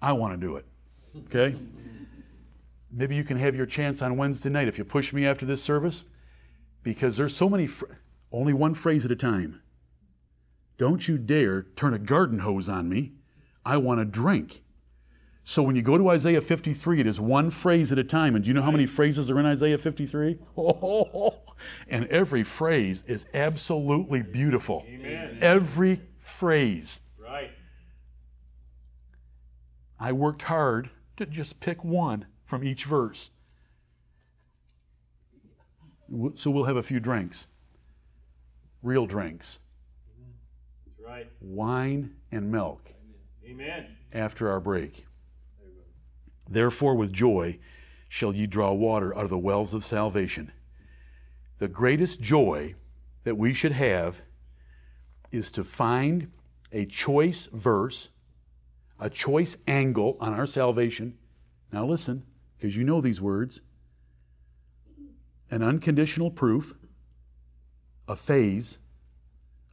[0.00, 0.66] I want to do it.
[1.26, 1.56] Okay?
[2.90, 5.62] Maybe you can have your chance on Wednesday night if you push me after this
[5.62, 6.04] service,
[6.82, 7.86] because there's so many, fr-
[8.30, 9.62] only one phrase at a time.
[10.78, 13.12] Don't you dare turn a garden hose on me.
[13.64, 14.61] I want a drink.
[15.44, 18.36] So when you go to Isaiah 53, it is one phrase at a time.
[18.36, 20.38] And do you know how many phrases are in Isaiah 53?
[20.56, 21.40] Oh,
[21.88, 24.84] and every phrase is absolutely beautiful.
[24.88, 25.38] Amen.
[25.40, 27.00] Every phrase.
[27.18, 27.50] Right.
[29.98, 33.30] I worked hard to just pick one from each verse.
[36.34, 37.46] So we'll have a few drinks.
[38.82, 39.60] Real drinks.
[40.86, 41.30] That's right.
[41.40, 42.92] Wine and milk
[43.48, 43.86] Amen.
[44.12, 45.06] after our break.
[46.52, 47.58] Therefore, with joy
[48.10, 50.52] shall ye draw water out of the wells of salvation.
[51.58, 52.74] The greatest joy
[53.24, 54.20] that we should have
[55.30, 56.30] is to find
[56.70, 58.10] a choice verse,
[59.00, 61.16] a choice angle on our salvation.
[61.72, 62.24] Now, listen,
[62.58, 63.62] because you know these words
[65.50, 66.74] an unconditional proof,
[68.08, 68.78] a phase,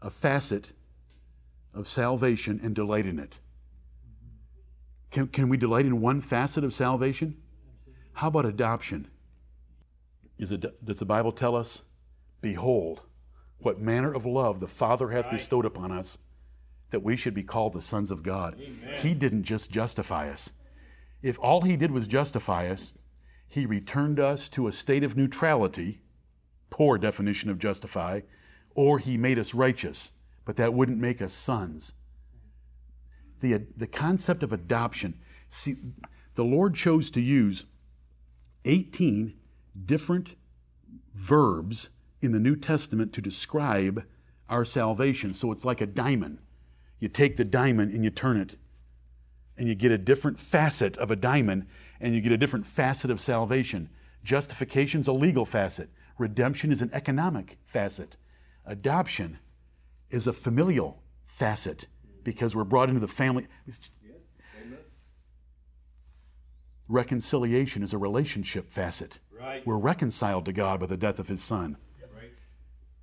[0.01, 0.73] a facet
[1.73, 3.39] of salvation, and delight in it.
[5.11, 7.37] Can, can we delight in one facet of salvation?
[8.13, 9.07] How about adoption?
[10.37, 11.83] Is it, does the Bible tell us,
[12.41, 13.01] Behold,
[13.59, 15.33] what manner of love the Father hath Right.
[15.33, 16.17] bestowed upon us,
[16.91, 18.55] that we should be called the sons of God?
[19.01, 20.51] He didn't just justify us.
[21.21, 22.93] If all He did was justify us,
[23.47, 26.01] He returned us to a state of neutrality,
[26.69, 28.21] poor definition of justify,
[28.75, 30.13] or He made us righteous,
[30.45, 31.95] but that wouldn't make us sons
[33.41, 35.19] the, the concept of adoption.
[35.47, 35.75] See,
[36.35, 37.65] the Lord chose to use
[38.65, 39.33] 18
[39.85, 40.35] different
[41.13, 41.89] verbs
[42.21, 44.05] in the New Testament to describe
[44.49, 45.33] our salvation.
[45.33, 46.39] So it's like a diamond.
[46.99, 48.57] You take the diamond and you turn it,
[49.57, 51.65] and you get a different facet of a diamond,
[51.99, 53.89] and you get a different facet of salvation.
[54.23, 58.17] Justification is a legal facet, redemption is an economic facet,
[58.65, 59.39] adoption
[60.09, 61.87] is a familial facet
[62.29, 63.47] because we're brought into the family.
[66.87, 69.17] Reconciliation is a relationship facet.
[69.35, 69.65] Right.
[69.65, 71.75] We're reconciled to God by the death of His Son.
[72.15, 72.29] Right.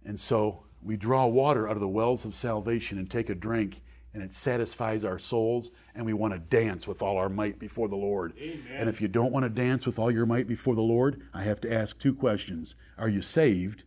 [0.04, 3.82] And so we draw water out of the wells of salvation and take a drink,
[4.14, 7.88] and it satisfies our souls, and we want to dance with all our might before
[7.88, 8.32] the Lord.
[8.38, 8.76] Amen.
[8.76, 11.42] And if you don't want to dance with all your might before the Lord, I
[11.42, 13.82] have to ask two questions Are you saved?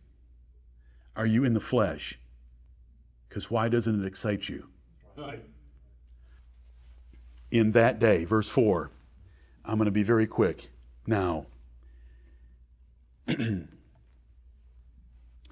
[1.16, 2.18] Are you in the flesh?
[3.26, 4.68] Because why doesn't it excite you?
[5.20, 5.42] Right.
[7.50, 8.90] in that day, verse 4.
[9.64, 10.70] I'm going to be very quick
[11.06, 11.46] now.
[13.26, 13.68] and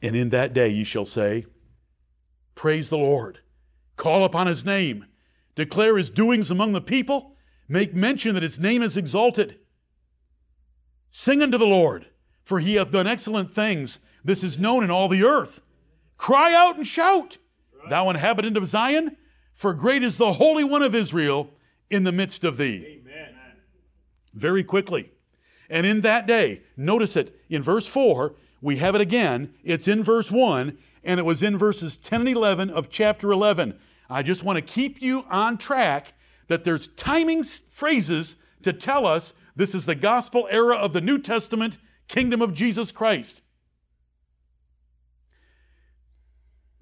[0.03, 1.47] in that day you shall say,
[2.55, 3.41] Praise the Lord,
[3.97, 5.07] call upon his name,
[5.55, 7.37] declare his doings among the people,
[7.69, 9.59] make mention that his name is exalted.
[11.11, 12.07] Sing unto the Lord,
[12.45, 14.01] for he hath done excellent things.
[14.25, 15.63] This is known in all the earth.
[16.17, 17.39] Cry out and shout,
[17.89, 19.17] thou inhabitant of Zion,
[19.59, 21.51] for great is the Holy One of Israel
[21.91, 23.01] in the midst of thee.
[23.03, 23.35] Amen.
[24.33, 25.11] Very quickly.
[25.69, 29.53] And in that day, notice it in verse 4, we have it again.
[29.65, 33.77] It's in verse 1, and it was in verses 10 and 11 of chapter 11.
[34.09, 36.13] I just want to keep you on track
[36.47, 41.19] that there's timing phrases to tell us this is the gospel era of the New
[41.19, 43.43] Testament kingdom of Jesus Christ.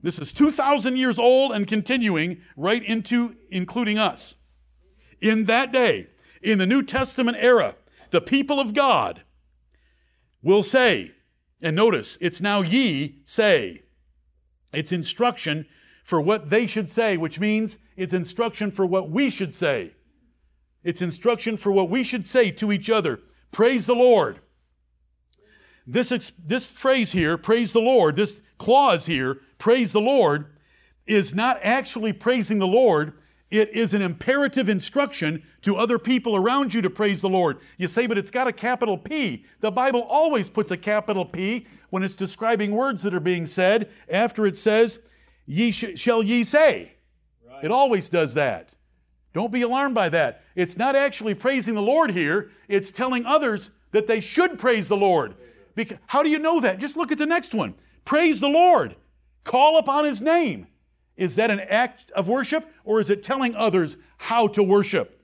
[0.07, 4.37] This is 2,000 years old and continuing right into including us.
[5.21, 6.07] In that day,
[6.41, 7.75] in the New Testament era,
[8.13, 9.23] the people of God
[10.45, 11.11] will say,
[11.61, 13.83] and notice, it's now ye say.
[14.73, 15.67] It's instruction
[16.05, 19.97] for what they should say, which means it's instruction for what we should say.
[20.85, 23.23] It's instruction for what we should say to each other.
[23.51, 24.39] Praise the Lord.
[25.85, 30.47] This, this phrase here, praise the Lord, this clause here, praise the Lord,
[31.07, 33.15] is not actually praising the Lord.
[33.51, 37.59] It is an imperative instruction to other people around you to praise the Lord.
[37.79, 39.45] You say, but it's got a capital P.
[39.61, 43.89] The Bible always puts a capital P when it's describing words that are being said
[44.11, 44.99] after it says,
[45.47, 46.95] ye sh- shall ye say.
[47.63, 48.71] It always does that.
[49.33, 50.43] Don't be alarmed by that.
[50.55, 54.97] It's not actually praising the Lord here, it's telling others that they should praise the
[54.97, 55.35] Lord.
[55.75, 56.79] Because, how do you know that?
[56.79, 57.75] Just look at the next one.
[58.05, 58.97] Praise the Lord.
[59.47, 60.67] Call upon his name.
[61.17, 65.23] Is that an act of worship or is it telling others how to worship?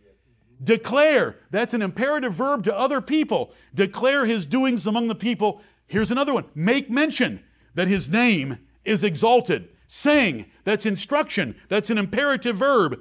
[0.63, 1.41] Declare.
[1.51, 3.53] That's an imperative verb to other people.
[3.75, 5.61] Declare his doings among the people.
[5.89, 6.45] Here's another one.
[6.55, 7.43] Make mention
[7.75, 9.71] that his name is exalted.
[9.89, 10.47] Sing.
[10.63, 11.57] That's instruction.
[11.69, 13.01] That's an imperative verb.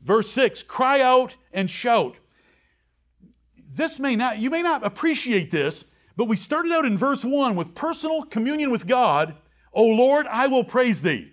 [0.00, 2.16] Verse 6 Cry out and shout.
[3.74, 5.84] this may not, you may not appreciate this,
[6.16, 9.36] but we started out in verse 1 with personal communion with God.
[9.76, 11.32] O Lord, I will praise thee.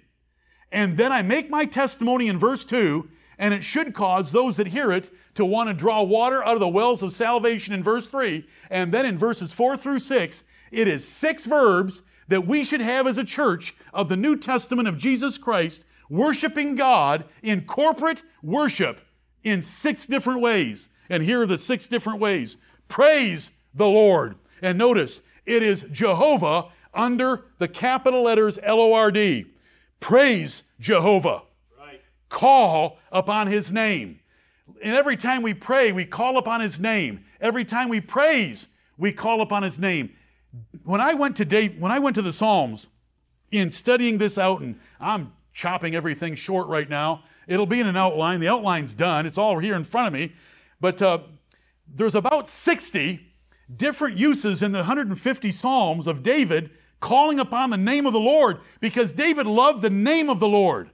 [0.72, 4.68] And then I make my testimony in verse 2, and it should cause those that
[4.68, 8.10] hear it to want to draw water out of the wells of salvation in verse
[8.10, 8.46] 3.
[8.70, 13.08] And then in verses 4 through 6, it is six verbs that we should have
[13.08, 19.02] as a church of the New Testament of Jesus Christ, worshiping God in corporate worship
[19.44, 20.90] in six different ways.
[21.10, 22.58] And here are the six different ways
[22.90, 24.36] praise the Lord.
[24.62, 29.46] And notice, it is Jehovah under the capital letters L O R D.
[30.00, 31.44] Praise Jehovah.
[31.80, 32.02] Right.
[32.30, 34.20] Call upon his name.
[34.82, 37.26] And every time we pray, we call upon his name.
[37.40, 38.68] Every time we praise,
[38.98, 40.14] we call upon his name.
[40.84, 42.90] When I went to Dave, when I went to the Psalms
[43.52, 47.24] in studying this out, and I'm chopping everything short right now.
[47.48, 48.40] It'll be in an outline.
[48.40, 49.26] The outline's done.
[49.26, 50.34] It's all here in front of me.
[50.80, 51.20] But uh,
[51.88, 53.26] there's about 60
[53.76, 56.72] different uses in the 150 Psalms of David
[57.04, 60.90] calling upon the name of the Lord because David loved the name of the Lord.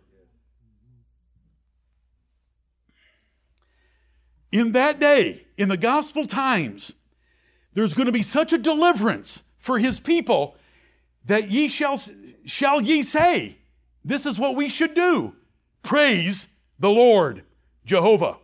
[4.52, 6.94] In that day, in the gospel times,
[7.76, 10.56] there's going to be such a deliverance for his people
[11.26, 12.02] that ye shall,
[12.44, 13.60] shall ye say,
[14.04, 15.36] This is what we should do.
[15.84, 16.48] Praise
[16.80, 17.44] the Lord,
[17.86, 18.38] Jehovah.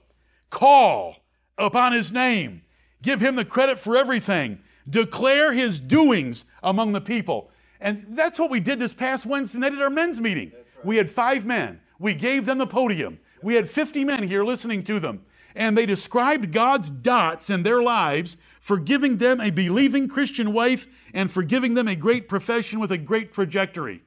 [0.51, 1.16] Call
[1.57, 2.61] upon his name.
[3.01, 4.59] Give him the credit for everything.
[4.88, 7.49] Declare his doings among the people.
[7.82, 10.51] And that's what we did this past Wednesday night at our men's meeting.
[10.84, 11.82] We had five men.
[11.99, 13.19] We gave them the podium.
[13.41, 15.26] We had 50 men here listening to them.
[15.55, 20.88] And they described God's dots in their lives for giving them a believing Christian wife
[21.13, 24.03] and for giving them a great profession with a great trajectory.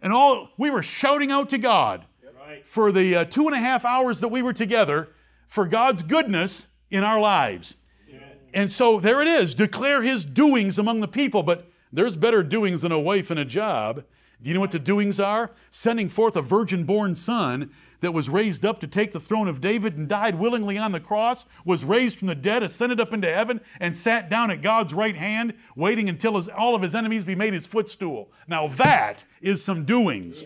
[0.00, 2.06] And all we were shouting out to God
[2.52, 2.66] Right.
[2.66, 5.10] for the uh, two and a half hours that we were together
[5.46, 7.76] for God's goodness in our lives.
[8.08, 8.22] Amen.
[8.52, 11.42] And so there it is declare his doings among the people.
[11.42, 14.04] But there's better doings than a wife and a job.
[14.40, 15.52] Do you know what the doings are?
[15.70, 17.70] Sending forth a virgin born son
[18.00, 20.98] that was raised up to take the throne of David and died willingly on the
[20.98, 24.92] cross, was raised from the dead, ascended up into heaven, and sat down at God's
[24.92, 28.32] right hand, waiting until his, all of his enemies be made his footstool.
[28.48, 30.44] Now that is some doings.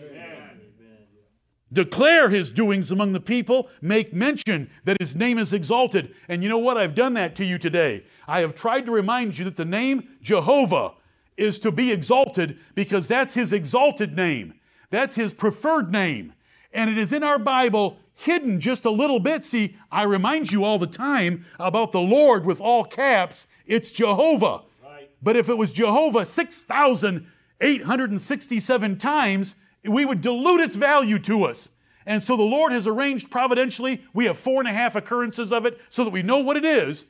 [1.73, 3.67] Declare his doings among the people.
[3.81, 6.13] Make mention that his name is exalted.
[6.29, 6.77] And you know what?
[6.77, 8.05] I've done that to you today.
[8.27, 10.93] I have tried to remind you that the name Jehovah
[11.37, 14.53] is to be exalted because that's his exalted name.
[14.89, 16.33] That's his preferred name.
[16.73, 19.43] And it is in our Bible hidden just a little bit.
[19.43, 23.45] See, I remind you all the time about the Lord with all caps.
[23.65, 24.63] It's Jehovah.
[24.83, 25.11] Right.
[25.21, 29.53] But if it was Jehovah 6,867 times,
[29.85, 31.69] we would dilute its value to us.
[32.05, 35.65] And so the Lord has arranged providentially, we have four and a half occurrences of
[35.65, 37.05] it so that we know what it is,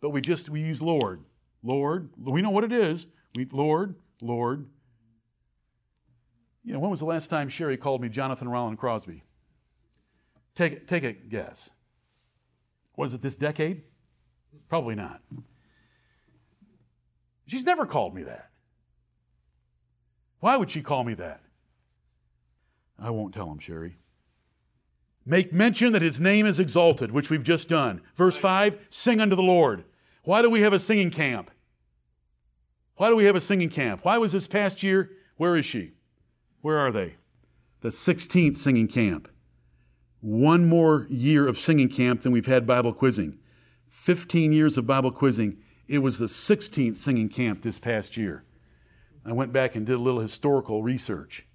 [0.00, 1.20] but we just, we use Lord.
[1.62, 3.06] Lord, we know what it is.
[3.36, 4.66] Lord, Lord.
[6.64, 9.22] You know, when was the last time Sherry called me Jonathan Rollin Crosby?
[10.54, 11.72] Take, take a guess.
[12.96, 13.82] Was it this decade?
[14.68, 15.20] Probably not.
[17.46, 18.50] She's never called me that.
[20.40, 21.42] Why would she call me that?
[22.98, 23.98] I won't tell him, Sherry.
[25.26, 28.02] Make mention that his name is exalted, which we've just done.
[28.14, 29.84] Verse 5 Sing unto the Lord.
[30.24, 31.50] Why do we have a singing camp?
[32.96, 34.04] Why do we have a singing camp?
[34.04, 35.10] Why was this past year?
[35.36, 35.92] Where is she?
[36.60, 37.16] Where are they?
[37.80, 39.28] The 16th singing camp.
[40.20, 43.38] One more year of singing camp than we've had Bible quizzing.
[43.88, 45.58] 15 years of Bible quizzing.
[45.86, 48.44] It was the 16th singing camp this past year.
[49.26, 51.46] I went back and did a little historical research.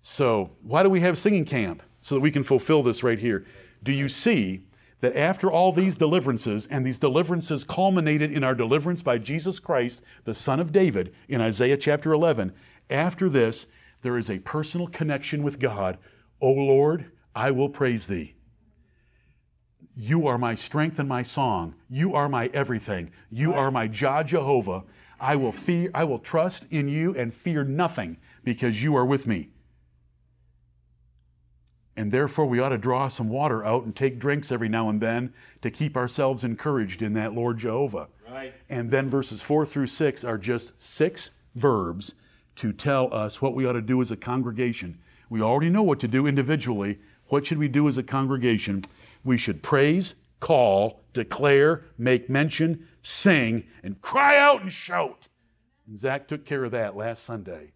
[0.00, 1.82] So, why do we have singing camp?
[2.00, 3.44] So that we can fulfill this right here.
[3.82, 4.67] Do you see
[5.00, 10.02] that after all these deliverances, and these deliverances culminated in our deliverance by Jesus Christ,
[10.24, 12.52] the Son of David, in Isaiah chapter 11,
[12.90, 13.66] after this,
[14.02, 15.98] there is a personal connection with God.
[16.40, 18.34] O Lord, I will praise thee.
[19.94, 21.74] You are my strength and my song.
[21.88, 23.10] You are my everything.
[23.30, 24.84] You are my Jah Jehovah.
[25.20, 29.26] I will fear, I will trust in you and fear nothing because you are with
[29.26, 29.50] me.
[31.98, 35.00] And therefore, we ought to draw some water out and take drinks every now and
[35.00, 35.32] then
[35.62, 38.06] to keep ourselves encouraged in that Lord Jehovah.
[38.30, 38.54] Right.
[38.68, 42.14] And then verses four through six are just six verbs
[42.54, 45.00] to tell us what we ought to do as a congregation.
[45.28, 47.00] We already know what to do individually.
[47.30, 48.84] What should we do as a congregation?
[49.24, 55.26] We should praise, call, declare, make mention, sing, and cry out and shout.
[55.88, 57.72] And Zach took care of that last Sunday.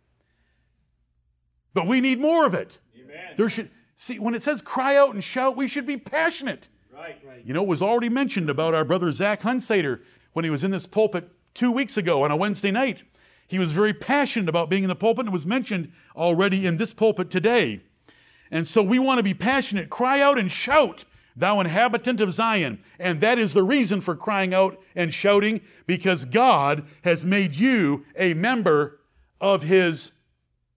[1.75, 2.79] But we need more of it.
[2.97, 3.35] Amen.
[3.37, 3.71] There should
[4.03, 6.69] see when it says cry out and shout, we should be passionate.
[6.93, 7.19] Right.
[7.27, 7.43] Right.
[7.45, 10.01] You know, it was already mentioned about our brother Zach Hunsater
[10.33, 13.05] when he was in this pulpit two weeks ago on a Wednesday night.
[13.47, 16.77] He was very passionate about being in the pulpit and it was mentioned already in
[16.77, 17.83] this pulpit today.
[18.51, 19.89] And so we want to be passionate.
[19.89, 21.05] Cry out and shout,
[21.37, 22.83] thou inhabitant of Zion.
[22.99, 28.05] And that is the reason for crying out and shouting because God has made you
[28.17, 29.01] a member
[29.41, 30.13] of his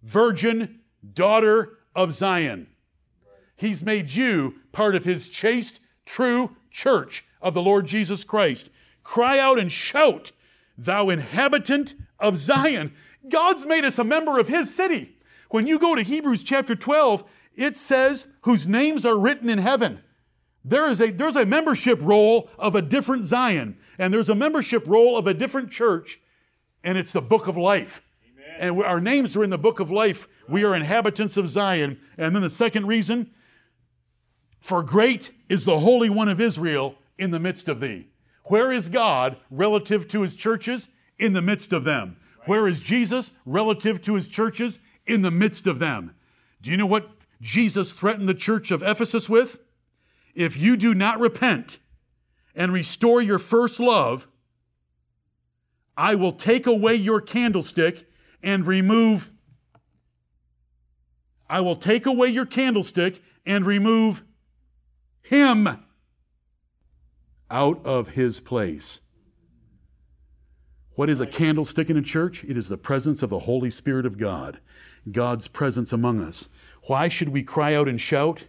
[0.03, 0.79] virgin
[1.13, 2.67] daughter of Zion.
[3.55, 8.69] He's made you part of his chaste, true church of the Lord Jesus Christ.
[9.03, 10.31] Cry out and shout,
[10.77, 12.93] thou inhabitant of Zion.
[13.29, 15.17] God's made us a member of his city.
[15.49, 17.23] When you go to Hebrews chapter 12,
[17.55, 20.01] it says, whose names are written in heaven.
[20.63, 24.83] There is a, there's a membership roll of a different Zion, and there's a membership
[24.87, 26.19] roll of a different church,
[26.83, 28.01] and it's the book of life.
[28.33, 28.55] Amen.
[28.59, 30.27] And our names are in the book of life.
[30.49, 31.99] We are inhabitants of Zion.
[32.17, 33.31] And then the second reason,
[34.65, 38.07] for great is the Holy One of Israel in the midst of thee.
[38.45, 40.89] Where is God relative to his churches?
[41.19, 42.17] In the midst of them.
[42.47, 44.79] Where is Jesus relative to his churches?
[45.05, 46.15] In the midst of them.
[46.63, 49.59] Do you know what Jesus threatened the church of Ephesus with?
[50.33, 51.77] If you do not repent
[52.55, 54.27] and restore your first love,
[55.95, 58.07] I will take away your candlestick
[58.41, 59.29] and remove
[61.47, 64.23] I will take away your candlestick and remove
[65.25, 65.83] him
[67.49, 69.01] out of his place.
[70.95, 72.43] What is a candlestick in a church?
[72.43, 74.59] It is the presence of the Holy Spirit of God,
[75.11, 76.47] God's presence among us.
[76.83, 78.45] Why should we cry out and shout?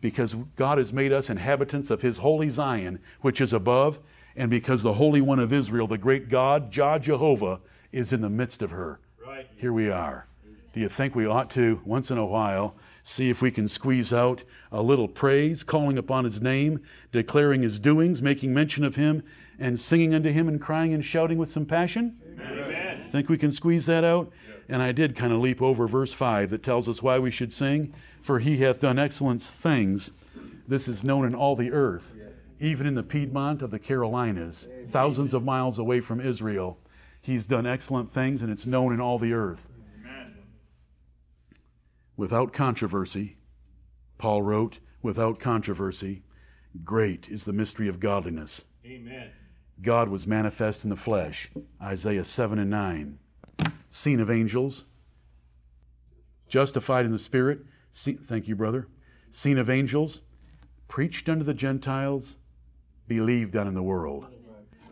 [0.00, 4.00] Because God has made us inhabitants of his holy Zion, which is above,
[4.34, 7.60] and because the Holy One of Israel, the great God, Jah Jehovah,
[7.92, 9.00] is in the midst of her.
[9.24, 9.46] Right.
[9.56, 10.26] Here we are.
[10.72, 12.74] Do you think we ought to, once in a while,
[13.08, 16.80] see if we can squeeze out a little praise, calling upon his name,
[17.10, 19.22] declaring his doings, making mention of him,
[19.58, 22.16] and singing unto him and crying and shouting with some passion?
[22.40, 23.08] Amen.
[23.10, 24.30] Think we can squeeze that out?
[24.68, 27.52] And I did kind of leap over verse 5 that tells us why we should
[27.52, 27.94] sing.
[28.20, 30.12] For he hath done excellent things.
[30.66, 32.14] This is known in all the earth,
[32.60, 36.78] even in the Piedmont of the Carolinas, thousands of miles away from Israel.
[37.22, 39.70] He's done excellent things, and it's known in all the earth.
[42.18, 42.30] Amen.
[42.30, 43.36] Without controversy,
[44.18, 46.22] Paul wrote, without controversy,
[46.84, 48.64] great is the mystery of godliness.
[48.84, 49.30] Amen.
[49.80, 51.50] God was manifest in the flesh,
[51.80, 53.18] Isaiah 7 and 9.
[53.90, 54.84] Seen of angels,
[56.48, 57.60] justified in the spirit,
[57.90, 58.88] see, thank you, brother.
[59.30, 60.22] Seen of angels,
[60.88, 62.38] preached unto the Gentiles,
[63.06, 64.26] believed on in the world.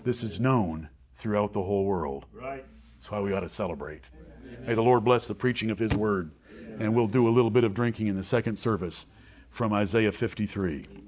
[0.05, 2.27] This is known throughout the whole world.
[2.33, 2.65] Right.
[2.95, 4.03] That's why we ought to celebrate.
[4.67, 6.31] May the Lord bless the preaching of His word.
[6.79, 9.07] And we'll do a little bit of drinking in the second service
[9.49, 11.06] from Isaiah 53.